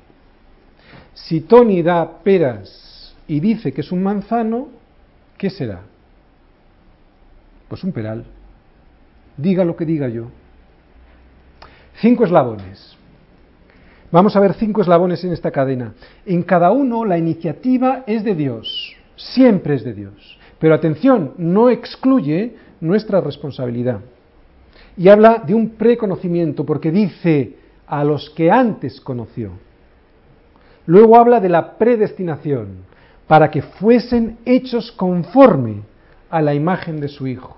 Si 1.14 1.42
Tony 1.42 1.83
da 1.83 2.18
peras 2.25 3.14
y 3.29 3.38
dice 3.40 3.73
que 3.73 3.83
es 3.83 3.92
un 3.92 4.03
manzano, 4.03 4.68
¿qué 5.37 5.51
será? 5.51 5.83
Pues 7.68 7.85
un 7.85 7.92
peral 7.92 8.25
diga 9.38 9.64
lo 9.64 9.77
que 9.77 9.87
diga 9.87 10.09
yo. 10.09 10.27
Cinco 12.01 12.24
eslabones. 12.24 12.96
Vamos 14.11 14.37
a 14.37 14.40
ver 14.40 14.55
cinco 14.55 14.83
eslabones 14.83 15.24
en 15.24 15.33
esta 15.33 15.51
cadena. 15.51 15.94
En 16.27 16.42
cada 16.42 16.70
uno 16.70 17.05
la 17.05 17.18
iniciativa 17.18 18.05
es 18.07 18.24
de 18.24 18.35
Dios, 18.35 18.96
siempre 19.16 19.74
es 19.74 19.85
de 19.85 19.94
Dios. 19.94 20.38
Pero 20.59 20.74
atención, 20.74 21.35
no 21.37 21.70
excluye 21.70 22.57
nuestra 22.81 23.20
responsabilidad. 23.20 24.01
Y 24.96 25.09
habla 25.09 25.42
de 25.46 25.55
un 25.55 25.70
preconocimiento, 25.70 26.64
porque 26.64 26.90
dice 26.90 27.57
a 27.87 28.03
los 28.03 28.31
que 28.31 28.51
antes 28.51 29.01
conoció. 29.01 29.53
Luego 30.87 31.16
habla 31.16 31.38
de 31.38 31.51
la 31.51 31.77
predestinación, 31.77 32.87
para 33.27 33.51
que 33.51 33.61
fuesen 33.61 34.38
hechos 34.46 34.90
conforme 34.90 35.83
a 36.31 36.40
la 36.40 36.55
imagen 36.55 36.98
de 36.98 37.09
su 37.09 37.27
Hijo. 37.27 37.58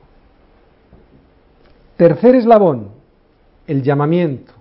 Tercer 2.00 2.34
eslabón, 2.34 2.92
el 3.66 3.82
llamamiento. 3.82 4.54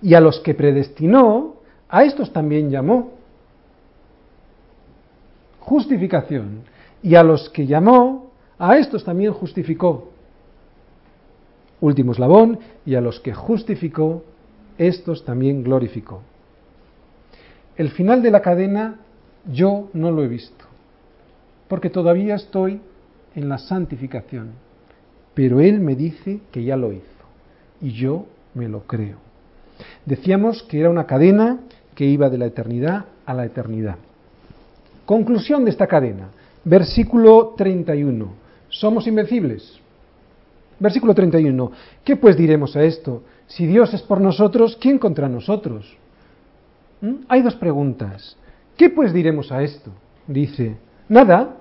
Y 0.00 0.14
a 0.14 0.20
los 0.20 0.40
que 0.40 0.54
predestinó, 0.54 1.56
a 1.90 2.04
estos 2.04 2.32
también 2.32 2.70
llamó. 2.70 3.12
Justificación. 5.60 6.62
Y 7.02 7.16
a 7.16 7.22
los 7.22 7.50
que 7.50 7.66
llamó, 7.66 8.30
a 8.58 8.78
estos 8.78 9.04
también 9.04 9.34
justificó. 9.34 10.08
Último 11.82 12.12
eslabón, 12.12 12.60
y 12.86 12.94
a 12.94 13.02
los 13.02 13.20
que 13.20 13.34
justificó, 13.34 14.24
estos 14.78 15.22
también 15.22 15.64
glorificó. 15.64 16.22
El 17.76 17.90
final 17.90 18.22
de 18.22 18.30
la 18.30 18.40
cadena 18.40 19.00
yo 19.52 19.90
no 19.92 20.10
lo 20.10 20.24
he 20.24 20.28
visto, 20.28 20.64
porque 21.68 21.90
todavía 21.90 22.36
estoy 22.36 22.80
en 23.34 23.50
la 23.50 23.58
santificación 23.58 24.64
pero 25.36 25.60
Él 25.60 25.80
me 25.80 25.94
dice 25.94 26.40
que 26.50 26.64
ya 26.64 26.78
lo 26.78 26.92
hizo 26.92 27.04
y 27.82 27.92
yo 27.92 28.24
me 28.54 28.70
lo 28.70 28.86
creo. 28.86 29.18
Decíamos 30.06 30.62
que 30.62 30.80
era 30.80 30.88
una 30.88 31.04
cadena 31.04 31.60
que 31.94 32.06
iba 32.06 32.30
de 32.30 32.38
la 32.38 32.46
eternidad 32.46 33.04
a 33.26 33.34
la 33.34 33.44
eternidad. 33.44 33.96
Conclusión 35.04 35.66
de 35.66 35.72
esta 35.72 35.86
cadena, 35.86 36.28
versículo 36.64 37.52
31. 37.54 38.32
¿Somos 38.70 39.06
invencibles? 39.06 39.78
Versículo 40.80 41.14
31. 41.14 41.70
¿Qué 42.02 42.16
pues 42.16 42.34
diremos 42.34 42.74
a 42.74 42.84
esto? 42.84 43.22
Si 43.46 43.66
Dios 43.66 43.92
es 43.92 44.00
por 44.00 44.22
nosotros, 44.22 44.78
¿quién 44.80 44.98
contra 44.98 45.28
nosotros? 45.28 45.98
¿Mm? 47.02 47.26
Hay 47.28 47.42
dos 47.42 47.56
preguntas. 47.56 48.38
¿Qué 48.74 48.88
pues 48.88 49.12
diremos 49.12 49.52
a 49.52 49.62
esto? 49.62 49.90
Dice, 50.26 50.78
nada, 51.10 51.56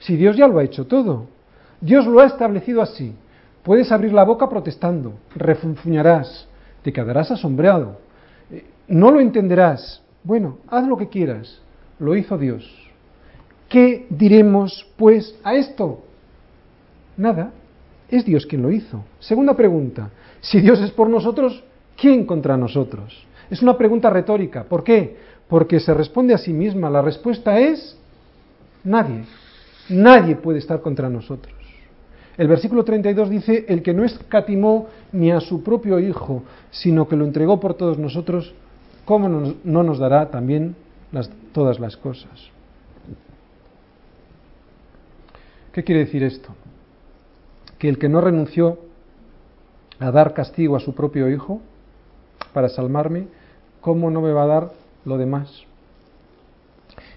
si 0.00 0.16
Dios 0.16 0.36
ya 0.36 0.46
lo 0.46 0.58
ha 0.58 0.64
hecho 0.64 0.86
todo. 0.86 1.32
Dios 1.80 2.06
lo 2.06 2.20
ha 2.20 2.26
establecido 2.26 2.82
así. 2.82 3.14
Puedes 3.62 3.90
abrir 3.92 4.12
la 4.12 4.24
boca 4.24 4.48
protestando, 4.48 5.14
refunfuñarás, 5.34 6.46
te 6.82 6.92
quedarás 6.92 7.30
asombrado, 7.30 7.98
eh, 8.50 8.64
no 8.88 9.10
lo 9.10 9.20
entenderás. 9.20 10.02
Bueno, 10.22 10.58
haz 10.68 10.86
lo 10.86 10.96
que 10.96 11.08
quieras, 11.08 11.60
lo 11.98 12.14
hizo 12.14 12.36
Dios. 12.36 12.70
¿Qué 13.68 14.06
diremos, 14.10 14.86
pues, 14.96 15.38
a 15.42 15.54
esto? 15.54 16.04
Nada. 17.16 17.52
Es 18.08 18.24
Dios 18.24 18.46
quien 18.46 18.62
lo 18.62 18.70
hizo. 18.70 19.04
Segunda 19.18 19.54
pregunta. 19.54 20.10
Si 20.40 20.60
Dios 20.60 20.80
es 20.80 20.90
por 20.90 21.08
nosotros, 21.08 21.64
¿quién 21.96 22.26
contra 22.26 22.56
nosotros? 22.56 23.26
Es 23.50 23.62
una 23.62 23.76
pregunta 23.76 24.10
retórica. 24.10 24.64
¿Por 24.64 24.84
qué? 24.84 25.16
Porque 25.48 25.80
se 25.80 25.94
responde 25.94 26.34
a 26.34 26.38
sí 26.38 26.52
misma. 26.52 26.90
La 26.90 27.02
respuesta 27.02 27.58
es 27.58 27.96
nadie. 28.84 29.24
Nadie 29.88 30.36
puede 30.36 30.58
estar 30.58 30.80
contra 30.80 31.08
nosotros. 31.08 31.53
El 32.36 32.48
versículo 32.48 32.84
32 32.84 33.30
dice, 33.30 33.64
el 33.68 33.82
que 33.82 33.94
no 33.94 34.04
escatimó 34.04 34.88
ni 35.12 35.30
a 35.30 35.40
su 35.40 35.62
propio 35.62 36.00
Hijo, 36.00 36.42
sino 36.70 37.06
que 37.06 37.16
lo 37.16 37.24
entregó 37.24 37.60
por 37.60 37.74
todos 37.74 37.98
nosotros, 37.98 38.54
¿cómo 39.04 39.28
no 39.28 39.82
nos 39.82 39.98
dará 39.98 40.30
también 40.30 40.74
todas 41.52 41.78
las 41.78 41.96
cosas? 41.96 42.50
¿Qué 45.72 45.84
quiere 45.84 46.04
decir 46.04 46.22
esto? 46.24 46.50
Que 47.78 47.88
el 47.88 47.98
que 47.98 48.08
no 48.08 48.20
renunció 48.20 48.78
a 50.00 50.10
dar 50.10 50.34
castigo 50.34 50.76
a 50.76 50.80
su 50.80 50.94
propio 50.94 51.30
Hijo 51.30 51.60
para 52.52 52.68
salvarme, 52.68 53.28
¿cómo 53.80 54.10
no 54.10 54.20
me 54.20 54.32
va 54.32 54.42
a 54.42 54.46
dar 54.46 54.70
lo 55.04 55.18
demás? 55.18 55.62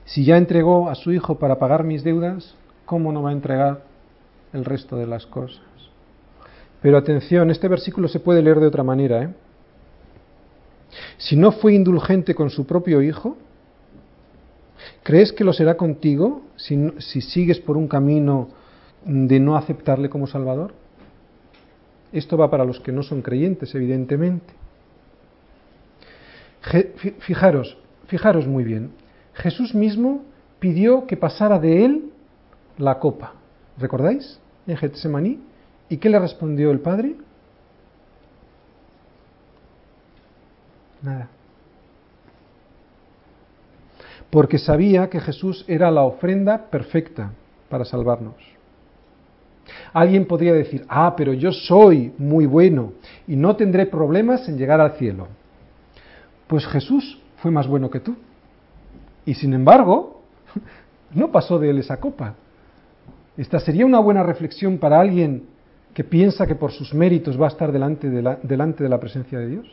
Si 0.06 0.25
ya 0.25 0.38
entregó 0.38 0.89
a 0.89 0.95
su 0.95 1.12
Hijo 1.12 1.39
para 1.39 1.58
pagar 1.58 1.84
mis 1.84 2.03
deudas, 2.03 2.56
¿cómo 2.86 3.12
no 3.12 3.23
va 3.23 3.32
a 3.32 3.34
entregar 3.34 3.87
el 4.58 4.65
resto 4.65 4.98
de 4.98 5.08
las 5.08 5.26
cosas? 5.26 5.62
Pero 6.82 6.98
atención, 6.98 7.50
este 7.50 7.67
versículo 7.67 8.08
se 8.08 8.20
puede 8.20 8.41
leer 8.41 8.60
de 8.60 8.67
otra 8.67 8.84
manera. 8.84 9.24
¿eh? 9.24 9.30
Si 11.17 11.36
no 11.36 11.52
fue 11.52 11.74
indulgente 11.74 12.36
con 12.36 12.50
su 12.50 12.65
propio 12.65 13.02
Hijo, 13.02 13.38
¿crees 15.04 15.32
que 15.32 15.43
lo 15.43 15.54
será 15.54 15.76
contigo 15.76 16.43
si, 16.56 16.91
si 17.00 17.22
sigues 17.22 17.60
por 17.60 17.78
un 17.78 17.88
camino 17.88 18.50
de 19.04 19.39
no 19.39 19.58
aceptarle 19.58 20.10
como 20.10 20.28
Salvador? 20.28 20.74
Esto 22.12 22.38
va 22.38 22.50
para 22.50 22.65
los 22.65 22.80
que 22.80 22.91
no 22.91 23.04
son 23.04 23.22
creyentes, 23.22 23.74
evidentemente. 23.76 24.54
Fijaros, 27.20 27.78
fijaros 28.08 28.48
muy 28.48 28.63
bien. 28.63 28.91
Jesús 29.34 29.74
mismo 29.74 30.24
pidió 30.60 31.06
que 31.06 31.17
pasara 31.17 31.60
de 31.60 31.86
él 31.86 32.12
la 32.78 33.00
copa. 33.00 33.34
¿Recordáis? 33.78 34.39
En 34.67 34.77
Getsemaní. 34.77 35.39
¿Y 35.89 35.97
qué 35.97 36.10
le 36.10 36.19
respondió 36.19 36.71
el 36.71 36.80
Padre? 36.80 37.15
Nada. 41.01 41.30
Porque 44.30 44.58
sabía 44.58 45.10
que 45.10 45.21
Jesús 45.21 45.63
era 45.67 45.89
la 45.89 46.03
ofrenda 46.03 46.69
perfecta 46.69 47.32
para 47.69 47.86
salvarnos. 47.86 48.36
Alguien 49.93 50.25
podría 50.25 50.53
decir, 50.53 50.86
ah, 50.89 51.13
pero 51.15 51.34
yo 51.34 51.51
soy 51.51 52.13
muy 52.17 52.45
bueno 52.45 52.93
y 53.27 53.36
no 53.36 53.56
tendré 53.56 53.86
problemas 53.86 54.47
en 54.47 54.58
llegar 54.58 54.82
al 54.82 54.93
cielo. 54.93 55.27
Pues 56.47 56.65
Jesús 56.67 57.19
fue 57.38 57.51
más 57.51 57.67
bueno 57.67 57.89
que 57.89 57.99
tú. 57.99 58.15
Y 59.25 59.34
sin 59.34 59.53
embargo, 59.53 60.21
no 61.13 61.32
pasó 61.32 61.60
de 61.60 61.69
él 61.69 61.80
esa 61.80 61.97
copa. 61.97 62.36
Esta 63.38 63.60
sería 63.60 63.86
una 63.86 64.00
buena 64.00 64.23
reflexión 64.23 64.80
para 64.80 65.00
alguien 65.00 65.43
que 65.93 66.04
piensa 66.04 66.47
que 66.47 66.56
por 66.56 66.71
sus 66.71 66.93
méritos 66.93 67.39
va 67.39 67.45
a 67.45 67.50
estar 67.50 67.71
delante 67.71 68.10
de 68.10 68.21
la, 68.21 68.36
delante 68.41 68.84
de 68.84 68.89
la 68.89 69.00
presencia 69.00 69.39
de 69.39 69.47
Dios. 69.47 69.67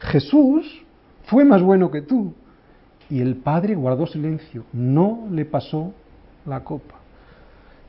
Jesús 0.00 0.84
fue 1.24 1.44
más 1.44 1.62
bueno 1.62 1.90
que 1.90 2.02
tú. 2.02 2.34
Y 3.08 3.20
el 3.20 3.36
Padre 3.36 3.74
guardó 3.74 4.06
silencio, 4.06 4.64
no 4.72 5.26
le 5.30 5.44
pasó 5.44 5.92
la 6.46 6.62
copa. 6.62 6.94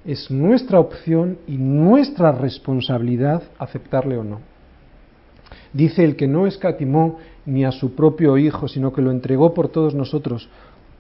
Es 0.04 0.32
nuestra 0.32 0.80
opción 0.80 1.38
y 1.48 1.58
nuestra 1.58 2.32
responsabilidad 2.32 3.44
aceptarle 3.60 4.18
o 4.18 4.24
no. 4.24 4.40
Dice 5.74 6.04
el 6.04 6.16
que 6.16 6.28
no 6.28 6.48
escatimó 6.48 7.20
ni 7.46 7.66
a 7.66 7.72
su 7.72 7.94
propio 7.96 8.38
Hijo, 8.38 8.68
sino 8.68 8.92
que 8.92 9.02
lo 9.02 9.12
entregó 9.12 9.54
por 9.54 9.70
todos 9.70 9.94
nosotros. 9.94 10.50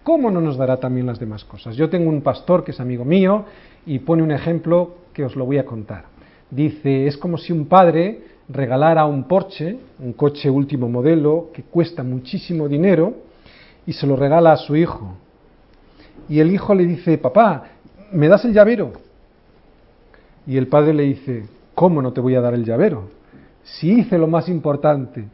¿Cómo 0.03 0.31
no 0.31 0.41
nos 0.41 0.57
dará 0.57 0.77
también 0.77 1.05
las 1.05 1.19
demás 1.19 1.45
cosas? 1.45 1.75
Yo 1.75 1.89
tengo 1.89 2.09
un 2.09 2.21
pastor 2.21 2.63
que 2.63 2.71
es 2.71 2.79
amigo 2.79 3.05
mío 3.05 3.45
y 3.85 3.99
pone 3.99 4.23
un 4.23 4.31
ejemplo 4.31 4.95
que 5.13 5.23
os 5.23 5.35
lo 5.35 5.45
voy 5.45 5.59
a 5.59 5.65
contar. 5.65 6.05
Dice, 6.49 7.05
es 7.05 7.17
como 7.17 7.37
si 7.37 7.53
un 7.53 7.67
padre 7.67 8.23
regalara 8.49 9.05
un 9.05 9.25
Porsche, 9.25 9.77
un 9.99 10.13
coche 10.13 10.49
último 10.49 10.89
modelo, 10.89 11.49
que 11.53 11.63
cuesta 11.63 12.03
muchísimo 12.03 12.67
dinero, 12.67 13.13
y 13.85 13.93
se 13.93 14.07
lo 14.07 14.15
regala 14.15 14.51
a 14.51 14.57
su 14.57 14.75
hijo. 14.75 15.15
Y 16.27 16.39
el 16.39 16.51
hijo 16.51 16.73
le 16.73 16.85
dice, 16.85 17.17
papá, 17.19 17.65
¿me 18.11 18.27
das 18.27 18.43
el 18.45 18.53
llavero? 18.53 18.93
Y 20.47 20.57
el 20.57 20.67
padre 20.67 20.93
le 20.93 21.03
dice, 21.03 21.45
¿cómo 21.75 22.01
no 22.01 22.11
te 22.11 22.21
voy 22.21 22.35
a 22.35 22.41
dar 22.41 22.55
el 22.55 22.65
llavero? 22.65 23.09
Si 23.63 23.91
hice 23.91 24.17
lo 24.17 24.27
más 24.27 24.49
importante, 24.49 25.25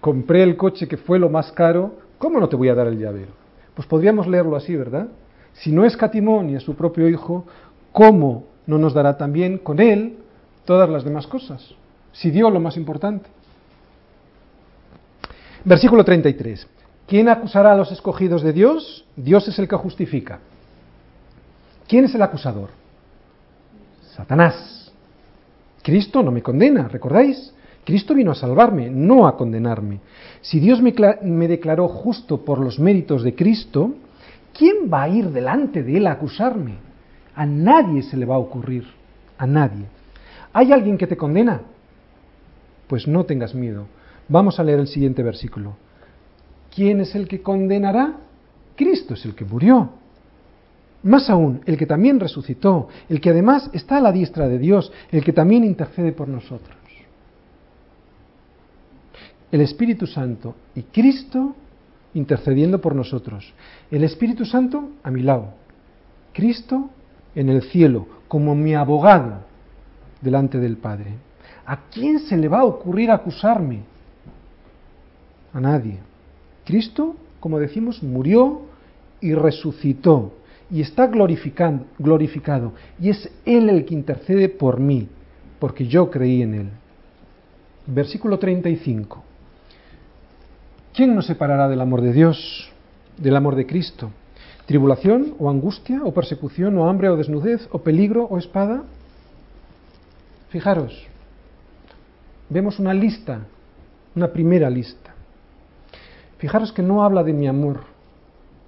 compré 0.00 0.44
el 0.44 0.56
coche 0.56 0.86
que 0.86 0.96
fue 0.96 1.18
lo 1.18 1.28
más 1.28 1.50
caro, 1.52 1.94
¿cómo 2.18 2.38
no 2.38 2.48
te 2.48 2.56
voy 2.56 2.68
a 2.68 2.74
dar 2.74 2.86
el 2.86 2.98
llavero? 2.98 3.47
Pues 3.78 3.86
podríamos 3.86 4.26
leerlo 4.26 4.56
así, 4.56 4.74
¿verdad? 4.74 5.06
Si 5.52 5.70
no 5.70 5.84
escatimó 5.84 6.42
ni 6.42 6.56
a 6.56 6.60
su 6.60 6.74
propio 6.74 7.08
hijo, 7.08 7.46
¿cómo 7.92 8.46
no 8.66 8.76
nos 8.76 8.92
dará 8.92 9.16
también 9.16 9.58
con 9.58 9.78
él 9.78 10.18
todas 10.64 10.90
las 10.90 11.04
demás 11.04 11.28
cosas? 11.28 11.76
Si 12.10 12.32
dio 12.32 12.50
lo 12.50 12.58
más 12.58 12.76
importante. 12.76 13.30
Versículo 15.64 16.04
33. 16.04 16.66
¿Quién 17.06 17.28
acusará 17.28 17.70
a 17.70 17.76
los 17.76 17.92
escogidos 17.92 18.42
de 18.42 18.52
Dios? 18.52 19.04
Dios 19.14 19.46
es 19.46 19.56
el 19.60 19.68
que 19.68 19.76
justifica. 19.76 20.40
¿Quién 21.86 22.06
es 22.06 22.14
el 22.16 22.22
acusador? 22.22 22.70
Satanás. 24.16 24.90
Cristo 25.84 26.24
no 26.24 26.32
me 26.32 26.42
condena, 26.42 26.88
¿recordáis? 26.88 27.54
Cristo 27.88 28.12
vino 28.12 28.32
a 28.32 28.34
salvarme, 28.34 28.90
no 28.90 29.26
a 29.26 29.34
condenarme. 29.34 30.00
Si 30.42 30.60
Dios 30.60 30.82
me, 30.82 31.48
declaró 31.48 31.88
justo 31.88 32.44
por 32.44 32.58
los 32.58 32.78
méritos 32.78 33.22
de 33.22 33.34
Cristo, 33.34 33.94
¿quién 34.52 34.90
va 34.92 35.04
a 35.04 35.08
ir 35.08 35.30
delante 35.30 35.82
de 35.82 35.96
Él 35.96 36.06
a 36.06 36.12
acusarme? 36.12 36.74
A 37.34 37.46
nadie 37.46 38.02
se 38.02 38.18
le 38.18 38.26
va 38.26 38.34
a 38.34 38.40
ocurrir, 38.40 38.84
a 39.38 39.46
nadie. 39.46 39.86
¿Hay 40.52 40.70
alguien 40.70 40.98
que 40.98 41.06
te 41.06 41.16
condena? 41.16 41.62
Pues 42.88 43.08
no 43.08 43.24
tengas 43.24 43.54
miedo. 43.54 43.86
Vamos 44.28 44.60
a 44.60 44.64
leer 44.64 44.80
el 44.80 44.88
siguiente 44.88 45.22
versículo. 45.22 45.74
¿Quién 46.74 47.00
es 47.00 47.14
el 47.14 47.26
que 47.26 47.40
condenará? 47.40 48.16
Cristo 48.76 49.14
es 49.14 49.24
el 49.24 49.34
que 49.34 49.46
murió. 49.46 49.92
Más 51.04 51.30
aún, 51.30 51.62
el 51.64 51.78
que 51.78 51.86
también 51.86 52.20
resucitó, 52.20 52.88
el 53.08 53.18
que 53.22 53.30
además 53.30 53.70
está 53.72 53.96
a 53.96 54.02
la 54.02 54.12
diestra 54.12 54.46
de 54.46 54.58
Dios, 54.58 54.92
el 55.10 55.24
que 55.24 55.32
también 55.32 55.64
intercede 55.64 56.12
por 56.12 56.28
nosotros 56.28 56.76
el 59.50 59.60
Espíritu 59.60 60.06
Santo 60.06 60.54
y 60.74 60.82
Cristo 60.82 61.54
intercediendo 62.14 62.80
por 62.80 62.94
nosotros. 62.94 63.52
El 63.90 64.04
Espíritu 64.04 64.44
Santo 64.44 64.90
a 65.02 65.10
mi 65.10 65.22
lado. 65.22 65.54
Cristo 66.32 66.90
en 67.34 67.48
el 67.48 67.62
cielo, 67.62 68.06
como 68.28 68.54
mi 68.54 68.74
abogado 68.74 69.40
delante 70.20 70.58
del 70.58 70.76
Padre. 70.76 71.14
¿A 71.66 71.88
quién 71.90 72.20
se 72.20 72.36
le 72.36 72.48
va 72.48 72.60
a 72.60 72.64
ocurrir 72.64 73.10
acusarme? 73.10 73.82
A 75.52 75.60
nadie. 75.60 75.98
Cristo, 76.64 77.16
como 77.40 77.58
decimos, 77.58 78.02
murió 78.02 78.62
y 79.20 79.34
resucitó 79.34 80.32
y 80.70 80.82
está 80.82 81.06
glorificado. 81.06 82.72
Y 83.00 83.10
es 83.10 83.30
Él 83.44 83.68
el 83.70 83.84
que 83.84 83.94
intercede 83.94 84.48
por 84.48 84.80
mí, 84.80 85.08
porque 85.58 85.86
yo 85.86 86.10
creí 86.10 86.42
en 86.42 86.54
Él. 86.54 86.68
Versículo 87.86 88.38
35. 88.38 89.24
¿Quién 90.94 91.14
nos 91.14 91.26
separará 91.26 91.68
del 91.68 91.80
amor 91.80 92.00
de 92.02 92.12
Dios, 92.12 92.70
del 93.16 93.36
amor 93.36 93.54
de 93.54 93.66
Cristo? 93.66 94.10
¿Tribulación 94.66 95.34
o 95.38 95.48
angustia 95.48 96.02
o 96.04 96.12
persecución 96.12 96.76
o 96.76 96.88
hambre 96.88 97.08
o 97.08 97.16
desnudez 97.16 97.68
o 97.70 97.78
peligro 97.78 98.24
o 98.24 98.36
espada? 98.36 98.82
Fijaros, 100.50 101.06
vemos 102.48 102.78
una 102.78 102.92
lista, 102.92 103.46
una 104.14 104.28
primera 104.28 104.68
lista. 104.68 105.14
Fijaros 106.38 106.72
que 106.72 106.82
no 106.82 107.02
habla 107.04 107.22
de 107.22 107.32
mi 107.32 107.46
amor, 107.46 107.80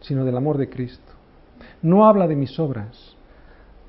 sino 0.00 0.24
del 0.24 0.36
amor 0.36 0.58
de 0.58 0.68
Cristo. 0.68 1.12
No 1.82 2.06
habla 2.06 2.26
de 2.26 2.36
mis 2.36 2.58
obras, 2.58 3.16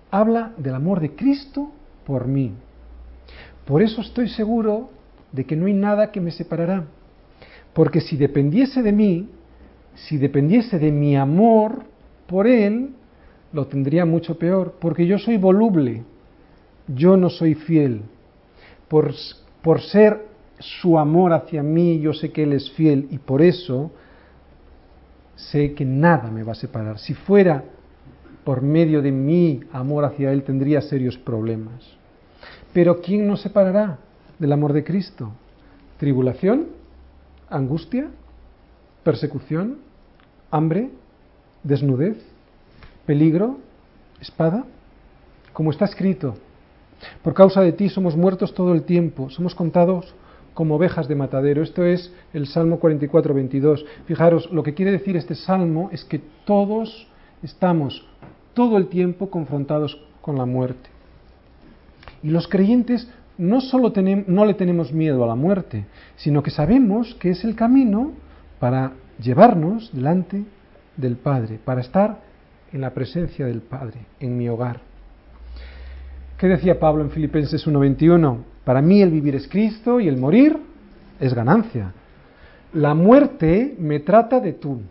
habla 0.10 0.53
del 0.58 0.76
amor 0.76 0.99
de 0.99 1.16
Cristo 1.16 1.72
por 2.05 2.28
mí. 2.28 2.53
Por 3.66 3.82
eso 3.82 4.01
estoy 4.01 4.30
seguro 4.30 4.89
de 5.32 5.45
que 5.45 5.55
no 5.55 5.68
hay 5.68 5.74
nada 5.74 6.12
que 6.12 6.22
me 6.22 6.32
separará. 6.32 6.86
Porque 7.74 8.01
si 8.01 8.17
dependiese 8.17 8.82
de 8.82 8.91
mí, 8.91 9.30
si 9.95 10.17
dependiese 10.17 10.80
de 10.80 10.91
mi 10.91 11.15
amor 11.15 11.84
por 12.28 12.47
Él, 12.47 12.91
lo 13.53 13.67
tendría 13.67 14.05
mucho 14.05 14.38
peor, 14.38 14.76
porque 14.80 15.05
yo 15.05 15.17
soy 15.17 15.38
voluble, 15.38 16.03
yo 16.88 17.17
no 17.17 17.30
soy 17.30 17.55
fiel. 17.55 18.01
Por, 18.88 19.13
por 19.61 19.82
ser 19.82 20.26
su 20.59 20.97
amor 20.97 21.34
hacia 21.34 21.63
mí, 21.63 21.99
yo 21.99 22.13
sé 22.13 22.32
que 22.32 22.43
Él 22.43 22.53
es 22.53 22.72
fiel 22.72 23.07
y 23.09 23.17
por 23.17 23.41
eso 23.41 23.91
sé 25.36 25.74
que 25.74 25.86
nada 25.86 26.30
me 26.30 26.43
va 26.43 26.53
a 26.53 26.55
separar. 26.55 26.99
Si 26.99 27.13
fuera 27.13 27.63
por 28.43 28.61
medio 28.61 29.01
de 29.01 29.11
mi 29.11 29.61
amor 29.72 30.05
hacia 30.05 30.32
Él 30.32 30.43
tendría 30.43 30.82
serios 30.82 31.17
problemas. 31.17 32.01
Pero 32.74 33.01
¿quién 33.01 33.28
nos 33.28 33.41
separará 33.41 33.99
del 34.39 34.51
amor 34.51 34.74
de 34.74 34.84
Cristo? 34.84 35.32
¿Tribulación? 35.97 36.80
¿Angustia? 37.52 38.10
¿Persecución? 39.04 39.78
¿Hambre? 40.49 40.89
¿Desnudez? 41.64 42.18
¿Peligro? 43.06 43.58
¿Espada? 44.20 44.66
Como 45.54 45.72
está 45.72 45.86
escrito, 45.86 46.36
por 47.24 47.34
causa 47.34 47.62
de 47.62 47.74
ti 47.74 47.89
somos 47.89 48.16
muertos 48.16 48.54
todo 48.54 48.74
el 48.74 48.84
tiempo, 48.84 49.30
somos 49.30 49.54
contados 49.54 50.14
como 50.54 50.76
ovejas 50.76 51.08
de 51.08 51.16
matadero. 51.16 51.64
Esto 51.64 51.86
es 51.86 52.14
el 52.34 52.47
Salmo 52.47 52.80
44, 52.80 53.34
22. 53.34 53.86
Fijaros, 54.06 54.52
lo 54.52 54.64
que 54.64 54.74
quiere 54.74 54.91
decir 54.91 55.18
este 55.18 55.36
salmo 55.36 55.89
es 55.91 56.04
que 56.04 56.22
todos 56.45 57.08
estamos 57.43 58.06
todo 58.54 58.78
el 58.78 58.88
tiempo 58.88 59.30
confrontados 59.30 59.99
con 60.22 60.38
la 60.38 60.45
muerte. 60.45 60.89
Y 62.24 62.30
los 62.30 62.47
creyentes 62.47 63.10
no 63.42 63.60
solo 63.60 63.92
no 64.28 64.46
le 64.46 64.54
tenemos 64.54 64.94
miedo 64.94 65.24
a 65.24 65.28
la 65.28 65.34
muerte, 65.34 65.86
sino 66.16 66.44
que 66.44 66.52
sabemos 66.52 67.16
que 67.16 67.32
es 67.32 67.44
el 67.44 67.56
camino 67.56 68.12
para 68.60 68.92
llevarnos 69.20 69.89
delante 69.94 70.44
del 70.96 71.16
Padre, 71.16 71.60
para 71.66 71.82
estar 71.82 72.20
en 72.72 72.82
la 72.82 72.92
presencia 72.92 73.48
del 73.48 73.62
Padre, 73.62 74.02
en 74.20 74.38
mi 74.38 74.48
hogar. 74.48 74.80
¿Qué 76.38 76.48
decía 76.48 76.80
Pablo 76.80 77.04
en 77.04 77.10
Filipenses 77.10 77.66
1:21? 77.66 78.38
Para 78.64 78.80
mí 78.80 79.02
el 79.02 79.10
vivir 79.10 79.36
es 79.36 79.48
Cristo 79.48 80.00
y 80.00 80.08
el 80.08 80.18
morir 80.18 80.56
es 81.20 81.34
ganancia. 81.34 81.94
La 82.74 82.94
muerte 82.94 83.76
me 83.80 84.02
trata 84.02 84.39
de 84.39 84.54
tú. 84.54 84.82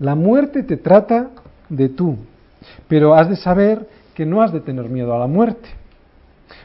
La 0.00 0.16
muerte 0.16 0.64
te 0.64 0.76
trata 0.76 1.30
de 1.68 1.88
tú. 1.88 2.16
Pero 2.88 3.14
has 3.14 3.28
de 3.28 3.36
saber 3.36 3.88
que 4.14 4.26
no 4.26 4.42
has 4.42 4.52
de 4.52 4.60
tener 4.60 4.88
miedo 4.88 5.14
a 5.14 5.20
la 5.20 5.28
muerte. 5.28 5.68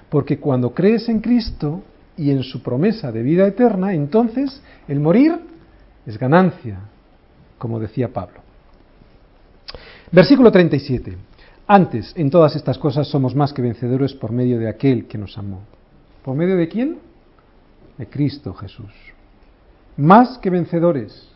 Porque 0.10 0.40
cuando 0.40 0.74
crees 0.74 1.10
en 1.10 1.20
Cristo 1.20 1.84
y 2.16 2.32
en 2.32 2.44
su 2.44 2.62
promesa 2.62 3.12
de 3.12 3.22
vida 3.22 3.46
eterna, 3.46 3.94
entonces 3.94 4.62
el 4.88 5.00
morir 5.00 5.40
es 6.06 6.18
ganancia, 6.18 6.80
como 7.58 7.80
decía 7.80 8.12
Pablo. 8.14 8.42
Versículo 10.12 10.52
37. 10.52 11.18
Antes, 11.68 12.14
en 12.16 12.30
todas 12.30 12.56
estas 12.56 12.78
cosas 12.78 13.08
somos 13.08 13.36
más 13.36 13.52
que 13.52 13.62
vencedores 13.62 14.14
por 14.14 14.32
medio 14.32 14.58
de 14.58 14.70
aquel 14.70 15.06
que 15.06 15.18
nos 15.18 15.38
amó. 15.38 15.62
¿Por 16.24 16.36
medio 16.36 16.56
de 16.56 16.70
quién? 16.70 17.00
De 17.98 18.08
Cristo 18.08 18.54
Jesús. 18.54 18.92
Más 19.98 20.38
que 20.38 20.50
vencedores. 20.50 21.28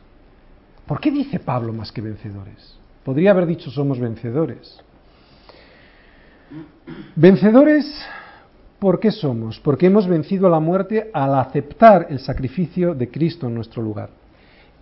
¿Por 0.85 1.01
qué 1.01 1.11
dice 1.11 1.39
Pablo 1.39 1.73
más 1.73 1.91
que 1.91 2.01
vencedores? 2.01 2.75
Podría 3.03 3.31
haber 3.31 3.45
dicho 3.45 3.69
somos 3.71 3.99
vencedores. 3.99 4.79
Vencedores, 7.15 7.85
¿por 8.81 8.99
qué 8.99 9.11
somos? 9.11 9.59
Porque 9.59 9.85
hemos 9.85 10.07
vencido 10.07 10.47
a 10.47 10.49
la 10.49 10.59
muerte 10.59 11.11
al 11.13 11.35
aceptar 11.35 12.07
el 12.09 12.17
sacrificio 12.17 12.95
de 12.95 13.11
Cristo 13.11 13.45
en 13.45 13.53
nuestro 13.53 13.83
lugar. 13.83 14.09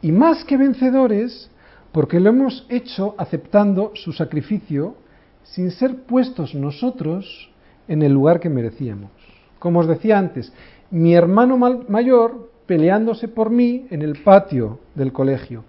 Y 0.01 0.13
más 0.13 0.45
que 0.45 0.55
vencedores, 0.55 1.51
porque 1.91 2.21
lo 2.21 2.29
hemos 2.29 2.65
hecho 2.69 3.13
aceptando 3.17 3.91
su 3.95 4.13
sacrificio 4.13 4.95
sin 5.43 5.69
ser 5.71 6.03
puestos 6.03 6.55
nosotros 6.55 7.51
en 7.89 8.01
el 8.01 8.13
lugar 8.13 8.39
que 8.39 8.47
merecíamos. 8.47 9.11
Como 9.59 9.81
os 9.81 9.87
decía 9.87 10.17
antes, 10.17 10.53
mi 10.91 11.13
hermano 11.13 11.57
mayor 11.57 12.51
peleándose 12.67 13.27
por 13.27 13.49
mí 13.49 13.85
en 13.89 14.01
el 14.01 14.23
patio 14.23 14.79
del 14.95 15.11
colegio 15.11 15.65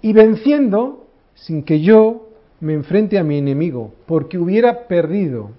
y 0.00 0.12
venciendo 0.12 1.08
sin 1.34 1.64
que 1.64 1.80
yo 1.80 2.28
me 2.60 2.74
enfrente 2.74 3.18
a 3.18 3.24
mi 3.24 3.38
enemigo, 3.38 3.92
porque 4.06 4.38
hubiera 4.38 4.86
perdido. 4.86 5.50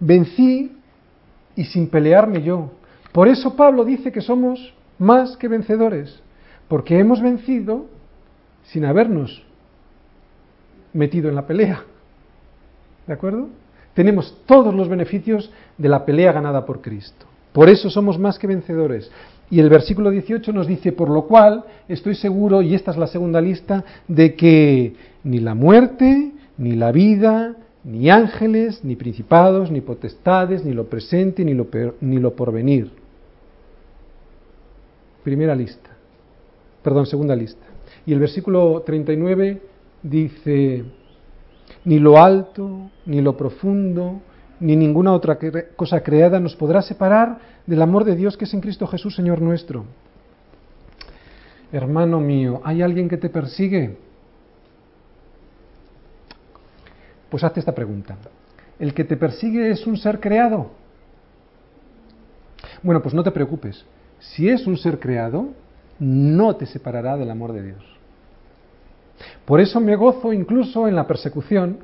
Vencí 0.00 0.75
y 1.56 1.64
sin 1.64 1.88
pelearme 1.88 2.42
yo. 2.42 2.70
Por 3.12 3.28
eso 3.28 3.56
Pablo 3.56 3.84
dice 3.84 4.12
que 4.12 4.20
somos 4.20 4.74
más 4.98 5.36
que 5.36 5.48
vencedores, 5.48 6.20
porque 6.68 6.98
hemos 6.98 7.20
vencido 7.20 7.86
sin 8.64 8.84
habernos 8.84 9.42
metido 10.92 11.28
en 11.28 11.34
la 11.34 11.46
pelea. 11.46 11.82
¿De 13.06 13.12
acuerdo? 13.12 13.48
Tenemos 13.94 14.36
todos 14.46 14.74
los 14.74 14.88
beneficios 14.88 15.50
de 15.78 15.88
la 15.88 16.04
pelea 16.04 16.32
ganada 16.32 16.66
por 16.66 16.82
Cristo. 16.82 17.26
Por 17.52 17.70
eso 17.70 17.88
somos 17.88 18.18
más 18.18 18.38
que 18.38 18.46
vencedores. 18.46 19.10
Y 19.48 19.60
el 19.60 19.70
versículo 19.70 20.10
18 20.10 20.52
nos 20.52 20.66
dice, 20.66 20.92
por 20.92 21.08
lo 21.08 21.22
cual 21.22 21.64
estoy 21.88 22.14
seguro, 22.14 22.60
y 22.60 22.74
esta 22.74 22.90
es 22.90 22.96
la 22.96 23.06
segunda 23.06 23.40
lista, 23.40 23.84
de 24.08 24.34
que 24.34 24.94
ni 25.24 25.38
la 25.38 25.54
muerte, 25.54 26.32
ni 26.58 26.74
la 26.74 26.92
vida, 26.92 27.54
ni 27.86 28.10
ángeles, 28.10 28.82
ni 28.82 28.96
principados, 28.96 29.70
ni 29.70 29.80
potestades, 29.80 30.64
ni 30.64 30.72
lo 30.72 30.86
presente, 30.86 31.44
ni 31.44 31.54
lo, 31.54 31.68
ni 32.00 32.18
lo 32.18 32.34
porvenir. 32.34 32.90
Primera 35.22 35.54
lista. 35.54 35.90
Perdón, 36.82 37.06
segunda 37.06 37.36
lista. 37.36 37.64
Y 38.04 38.12
el 38.12 38.18
versículo 38.18 38.82
39 38.84 39.62
dice, 40.02 40.84
ni 41.84 42.00
lo 42.00 42.18
alto, 42.18 42.90
ni 43.06 43.20
lo 43.20 43.36
profundo, 43.36 44.20
ni 44.58 44.74
ninguna 44.74 45.12
otra 45.12 45.38
cosa 45.76 46.00
creada 46.02 46.40
nos 46.40 46.56
podrá 46.56 46.82
separar 46.82 47.38
del 47.66 47.82
amor 47.82 48.04
de 48.04 48.16
Dios 48.16 48.36
que 48.36 48.46
es 48.46 48.54
en 48.54 48.60
Cristo 48.60 48.88
Jesús, 48.88 49.14
Señor 49.14 49.40
nuestro. 49.40 49.84
Hermano 51.70 52.18
mío, 52.18 52.60
¿hay 52.64 52.82
alguien 52.82 53.08
que 53.08 53.16
te 53.16 53.28
persigue? 53.28 53.96
Pues 57.36 57.44
hazte 57.44 57.60
esta 57.60 57.74
pregunta. 57.74 58.16
¿El 58.78 58.94
que 58.94 59.04
te 59.04 59.14
persigue 59.14 59.68
es 59.70 59.86
un 59.86 59.98
ser 59.98 60.20
creado? 60.20 60.70
Bueno, 62.82 63.02
pues 63.02 63.14
no 63.14 63.22
te 63.22 63.30
preocupes. 63.30 63.84
Si 64.18 64.48
es 64.48 64.66
un 64.66 64.78
ser 64.78 64.98
creado, 64.98 65.48
no 65.98 66.56
te 66.56 66.64
separará 66.64 67.14
del 67.18 67.30
amor 67.30 67.52
de 67.52 67.62
Dios. 67.62 67.84
Por 69.44 69.60
eso 69.60 69.80
me 69.80 69.96
gozo 69.96 70.32
incluso 70.32 70.88
en 70.88 70.96
la 70.96 71.06
persecución. 71.06 71.80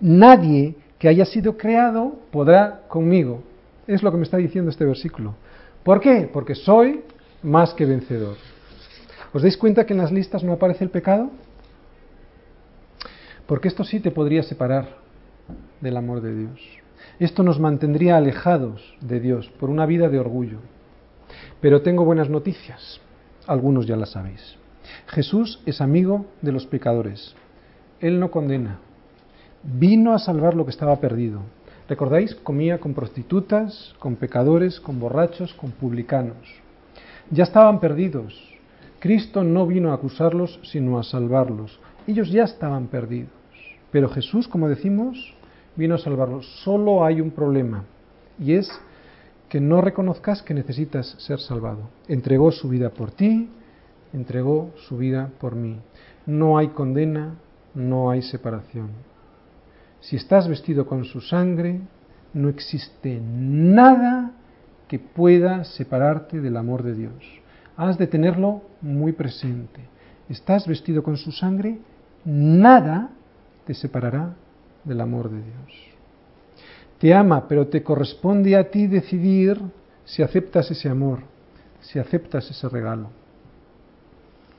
Nadie 0.00 0.74
que 0.98 1.08
haya 1.08 1.24
sido 1.24 1.56
creado 1.56 2.16
podrá 2.30 2.82
conmigo. 2.88 3.42
Es 3.86 4.02
lo 4.02 4.10
que 4.10 4.18
me 4.18 4.24
está 4.24 4.36
diciendo 4.36 4.70
este 4.70 4.84
versículo. 4.84 5.34
¿Por 5.82 5.98
qué? 5.98 6.28
Porque 6.30 6.54
soy 6.54 7.04
más 7.42 7.72
que 7.72 7.86
vencedor. 7.86 8.36
¿Os 9.32 9.40
dais 9.40 9.56
cuenta 9.56 9.86
que 9.86 9.94
en 9.94 10.00
las 10.00 10.12
listas 10.12 10.44
no 10.44 10.52
aparece 10.52 10.84
el 10.84 10.90
pecado? 10.90 11.30
Porque 13.46 13.68
esto 13.68 13.84
sí 13.84 14.00
te 14.00 14.10
podría 14.10 14.42
separar 14.42 14.88
del 15.80 15.96
amor 15.96 16.20
de 16.20 16.34
Dios. 16.34 16.60
Esto 17.18 17.42
nos 17.42 17.60
mantendría 17.60 18.16
alejados 18.16 18.96
de 19.00 19.20
Dios 19.20 19.48
por 19.60 19.70
una 19.70 19.86
vida 19.86 20.08
de 20.08 20.18
orgullo. 20.18 20.58
Pero 21.60 21.82
tengo 21.82 22.04
buenas 22.04 22.28
noticias. 22.28 23.00
Algunos 23.46 23.86
ya 23.86 23.96
las 23.96 24.10
sabéis. 24.10 24.56
Jesús 25.06 25.62
es 25.66 25.80
amigo 25.80 26.26
de 26.42 26.52
los 26.52 26.66
pecadores. 26.66 27.34
Él 28.00 28.20
no 28.20 28.30
condena. 28.30 28.78
Vino 29.62 30.12
a 30.12 30.18
salvar 30.18 30.54
lo 30.54 30.64
que 30.64 30.70
estaba 30.70 31.00
perdido. 31.00 31.40
¿Recordáis? 31.88 32.34
Comía 32.34 32.78
con 32.78 32.94
prostitutas, 32.94 33.94
con 33.98 34.16
pecadores, 34.16 34.80
con 34.80 34.98
borrachos, 34.98 35.54
con 35.54 35.70
publicanos. 35.70 36.36
Ya 37.30 37.44
estaban 37.44 37.80
perdidos. 37.80 38.34
Cristo 38.98 39.44
no 39.44 39.66
vino 39.66 39.90
a 39.92 39.94
acusarlos, 39.94 40.58
sino 40.64 40.98
a 40.98 41.04
salvarlos. 41.04 41.78
Ellos 42.06 42.30
ya 42.30 42.44
estaban 42.44 42.86
perdidos. 42.86 43.30
Pero 43.90 44.08
Jesús, 44.08 44.48
como 44.48 44.68
decimos, 44.68 45.34
vino 45.76 45.94
a 45.94 45.98
salvarlos. 45.98 46.46
Solo 46.62 47.04
hay 47.04 47.20
un 47.20 47.30
problema, 47.30 47.84
y 48.38 48.54
es 48.54 48.70
que 49.48 49.60
no 49.60 49.80
reconozcas 49.80 50.42
que 50.42 50.54
necesitas 50.54 51.14
ser 51.18 51.38
salvado. 51.38 51.88
Entregó 52.08 52.50
su 52.50 52.68
vida 52.68 52.90
por 52.90 53.10
ti, 53.12 53.48
entregó 54.12 54.72
su 54.88 54.96
vida 54.96 55.30
por 55.40 55.54
mí. 55.54 55.78
No 56.26 56.58
hay 56.58 56.68
condena, 56.68 57.36
no 57.74 58.10
hay 58.10 58.22
separación. 58.22 58.90
Si 60.00 60.16
estás 60.16 60.48
vestido 60.48 60.86
con 60.86 61.04
su 61.04 61.20
sangre, 61.20 61.80
no 62.32 62.48
existe 62.48 63.20
nada 63.22 64.32
que 64.88 64.98
pueda 64.98 65.64
separarte 65.64 66.40
del 66.40 66.56
amor 66.56 66.82
de 66.82 66.94
Dios. 66.94 67.24
Has 67.76 67.98
de 67.98 68.06
tenerlo 68.06 68.62
muy 68.80 69.12
presente. 69.12 69.80
Estás 70.28 70.66
vestido 70.66 71.02
con 71.02 71.16
su 71.16 71.32
sangre, 71.32 71.78
nada 72.26 73.10
te 73.66 73.72
separará 73.72 74.34
del 74.84 75.00
amor 75.00 75.30
de 75.30 75.38
Dios. 75.38 75.86
Te 76.98 77.14
ama, 77.14 77.48
pero 77.48 77.68
te 77.68 77.82
corresponde 77.82 78.56
a 78.56 78.70
ti 78.70 78.86
decidir 78.86 79.58
si 80.04 80.22
aceptas 80.22 80.70
ese 80.70 80.88
amor, 80.88 81.20
si 81.80 81.98
aceptas 81.98 82.50
ese 82.50 82.68
regalo 82.68 83.08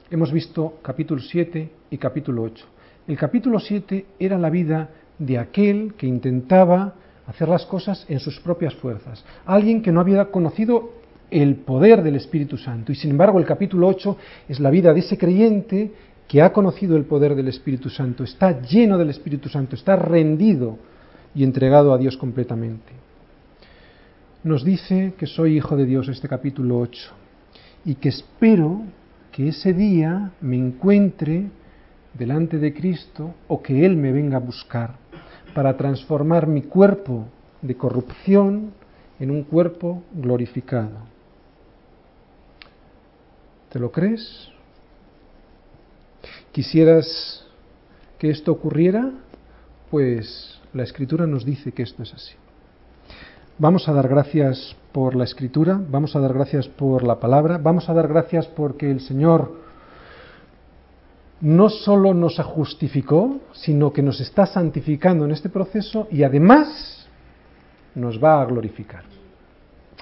hemos 0.09 0.31
visto 0.31 0.75
capítulo 0.81 1.21
7 1.21 1.69
y 1.91 1.97
capítulo 1.97 2.43
8. 2.43 2.65
El 3.07 3.17
capítulo 3.17 3.59
7 3.59 4.05
era 4.19 4.37
la 4.37 4.49
vida 4.49 4.89
de 5.17 5.37
aquel 5.37 5.93
que 5.95 6.07
intentaba 6.07 6.93
hacer 7.25 7.49
las 7.49 7.65
cosas 7.65 8.05
en 8.07 8.19
sus 8.19 8.39
propias 8.39 8.73
fuerzas, 8.75 9.23
alguien 9.45 9.81
que 9.81 9.91
no 9.91 9.99
había 9.99 10.25
conocido 10.25 10.93
el 11.29 11.55
poder 11.55 12.03
del 12.03 12.15
Espíritu 12.15 12.57
Santo. 12.57 12.91
Y 12.91 12.95
sin 12.95 13.11
embargo 13.11 13.39
el 13.39 13.45
capítulo 13.45 13.87
8 13.87 14.17
es 14.47 14.59
la 14.59 14.69
vida 14.69 14.93
de 14.93 15.01
ese 15.01 15.17
creyente 15.17 15.91
que 16.27 16.41
ha 16.41 16.51
conocido 16.51 16.97
el 16.97 17.05
poder 17.05 17.35
del 17.35 17.47
Espíritu 17.47 17.89
Santo, 17.89 18.23
está 18.23 18.61
lleno 18.61 18.97
del 18.97 19.09
Espíritu 19.09 19.47
Santo, 19.49 19.75
está 19.75 19.95
rendido 19.95 20.77
y 21.33 21.43
entregado 21.43 21.93
a 21.93 21.97
Dios 21.97 22.17
completamente. 22.17 22.91
Nos 24.43 24.63
dice 24.63 25.13
que 25.17 25.25
soy 25.25 25.57
hijo 25.57 25.75
de 25.75 25.85
Dios 25.85 26.07
este 26.09 26.27
capítulo 26.27 26.79
8 26.79 27.11
y 27.85 27.95
que 27.95 28.09
espero 28.09 28.81
que 29.31 29.49
ese 29.49 29.73
día 29.73 30.31
me 30.41 30.57
encuentre 30.57 31.49
delante 32.13 32.57
de 32.57 32.73
Cristo 32.73 33.35
o 33.47 33.61
que 33.61 33.85
Él 33.85 33.95
me 33.95 34.11
venga 34.11 34.37
a 34.37 34.41
buscar 34.41 34.95
para 35.53 35.77
transformar 35.77 36.47
mi 36.47 36.63
cuerpo 36.63 37.25
de 37.61 37.75
corrupción 37.75 38.71
en 39.19 39.31
un 39.31 39.43
cuerpo 39.43 40.03
glorificado. 40.13 40.99
¿Te 43.69 43.79
lo 43.79 43.91
crees? 43.91 44.49
¿Quisieras 46.57 47.45
que 48.17 48.31
esto 48.31 48.51
ocurriera? 48.51 49.11
Pues 49.91 50.59
la 50.73 50.81
escritura 50.81 51.27
nos 51.27 51.45
dice 51.45 51.71
que 51.71 51.83
esto 51.83 52.01
es 52.01 52.11
así. 52.15 52.33
Vamos 53.59 53.87
a 53.87 53.93
dar 53.93 54.07
gracias 54.07 54.75
por 54.91 55.13
la 55.15 55.25
escritura, 55.25 55.79
vamos 55.87 56.15
a 56.15 56.19
dar 56.19 56.33
gracias 56.33 56.67
por 56.67 57.03
la 57.03 57.19
palabra, 57.19 57.59
vamos 57.59 57.87
a 57.89 57.93
dar 57.93 58.07
gracias 58.07 58.47
porque 58.47 58.89
el 58.89 59.01
Señor 59.01 59.53
no 61.41 61.69
solo 61.69 62.15
nos 62.15 62.39
justificó, 62.39 63.39
sino 63.51 63.93
que 63.93 64.01
nos 64.01 64.19
está 64.19 64.47
santificando 64.47 65.25
en 65.25 65.33
este 65.33 65.49
proceso 65.49 66.07
y 66.09 66.23
además 66.23 67.07
nos 67.93 68.17
va 68.17 68.41
a 68.41 68.45
glorificar. 68.45 69.03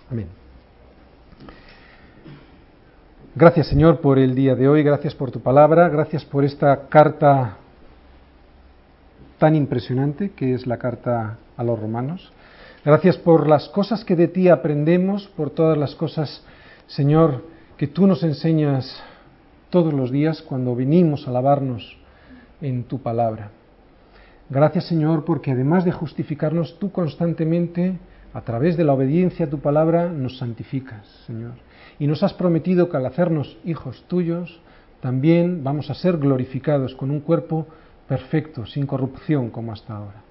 Amén. 0.10 0.45
Gracias 3.38 3.68
Señor 3.68 4.00
por 4.00 4.18
el 4.18 4.34
día 4.34 4.56
de 4.56 4.70
hoy, 4.70 4.82
gracias 4.82 5.14
por 5.14 5.30
tu 5.30 5.42
palabra, 5.42 5.90
gracias 5.90 6.24
por 6.24 6.46
esta 6.46 6.88
carta 6.88 7.58
tan 9.38 9.58
impresionante 9.58 10.30
que 10.30 10.54
es 10.54 10.66
la 10.66 10.78
carta 10.78 11.38
a 11.58 11.64
los 11.66 11.78
romanos. 11.78 12.32
Gracias 12.86 13.18
por 13.18 13.50
las 13.50 13.68
cosas 13.68 14.06
que 14.06 14.16
de 14.16 14.30
ti 14.30 14.48
aprendemos, 14.48 15.28
por 15.36 15.50
todas 15.50 15.78
las 15.78 15.96
cosas, 15.96 16.46
Señor, 16.88 17.44
que 17.76 17.88
tú 17.88 18.08
nos 18.08 18.24
enseñas 18.24 19.04
todos 19.70 19.94
los 19.94 20.12
días 20.12 20.42
cuando 20.42 20.74
venimos 20.74 21.28
a 21.28 21.32
alabarnos 21.32 21.98
en 22.62 22.86
tu 22.86 23.02
palabra. 23.02 23.50
Gracias, 24.50 24.88
Señor, 24.88 25.26
porque 25.26 25.52
además 25.52 25.84
de 25.84 25.92
justificarnos, 25.92 26.80
tú 26.80 26.90
constantemente, 26.90 28.00
a 28.34 28.40
través 28.40 28.78
de 28.78 28.86
la 28.86 28.94
obediencia 28.94 29.48
a 29.48 29.50
tu 29.50 29.60
palabra, 29.60 30.08
nos 30.08 30.38
santificas, 30.38 31.06
Señor 31.28 31.65
y 32.00 32.08
nos 32.08 32.24
has 32.24 32.34
prometido 32.34 32.90
que 32.90 32.98
al 32.98 33.06
hacernos 33.06 33.58
hijos 33.66 34.04
tuyos, 34.08 34.60
también 35.02 35.64
vamos 35.64 35.90
a 35.90 35.94
ser 35.94 36.18
glorificados 36.18 36.96
con 36.96 37.12
un 37.12 37.20
cuerpo 37.20 37.68
perfecto, 38.08 38.66
sin 38.66 38.86
corrupción 38.86 39.50
como 39.50 39.72
hasta 39.72 39.96
ahora. 39.96 40.24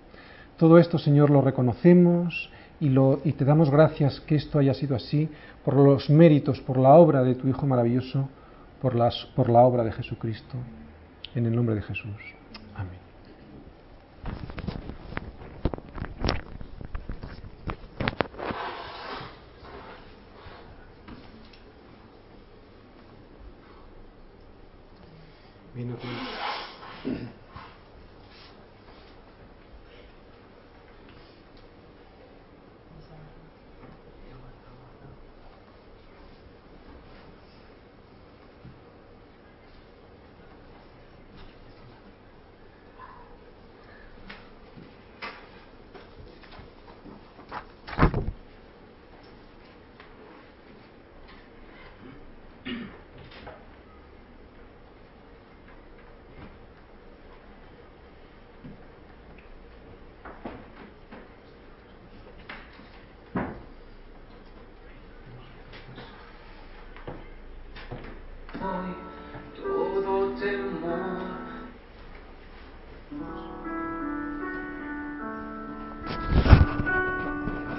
Todo 0.57 0.79
esto, 0.79 0.99
Señor, 0.99 1.31
lo 1.31 1.41
reconocemos 1.41 2.51
y, 2.81 2.91
te 3.33 3.45
damos 3.45 3.71
gracias 3.71 4.21
que 4.21 4.37
esto 4.37 4.59
haya 4.59 4.75
sido 4.75 4.95
así 4.97 5.29
por 5.65 5.75
los 5.75 6.11
méritos, 6.11 6.61
por 6.61 6.77
la 6.77 6.95
obra 6.95 7.23
de 7.23 7.35
tu 7.35 7.49
Hijo 7.49 7.67
maravilloso, 7.67 8.29
por, 8.81 8.95
las, 8.95 9.27
por 9.35 9.49
la 9.49 9.61
obra 9.61 9.85
de 9.85 9.93
Jesucristo. 9.93 10.57
En 11.35 11.47
el 11.47 11.57
nombre 11.57 11.75
de 11.75 11.83
Jesús. 11.83 12.15
Amén. 12.77 12.99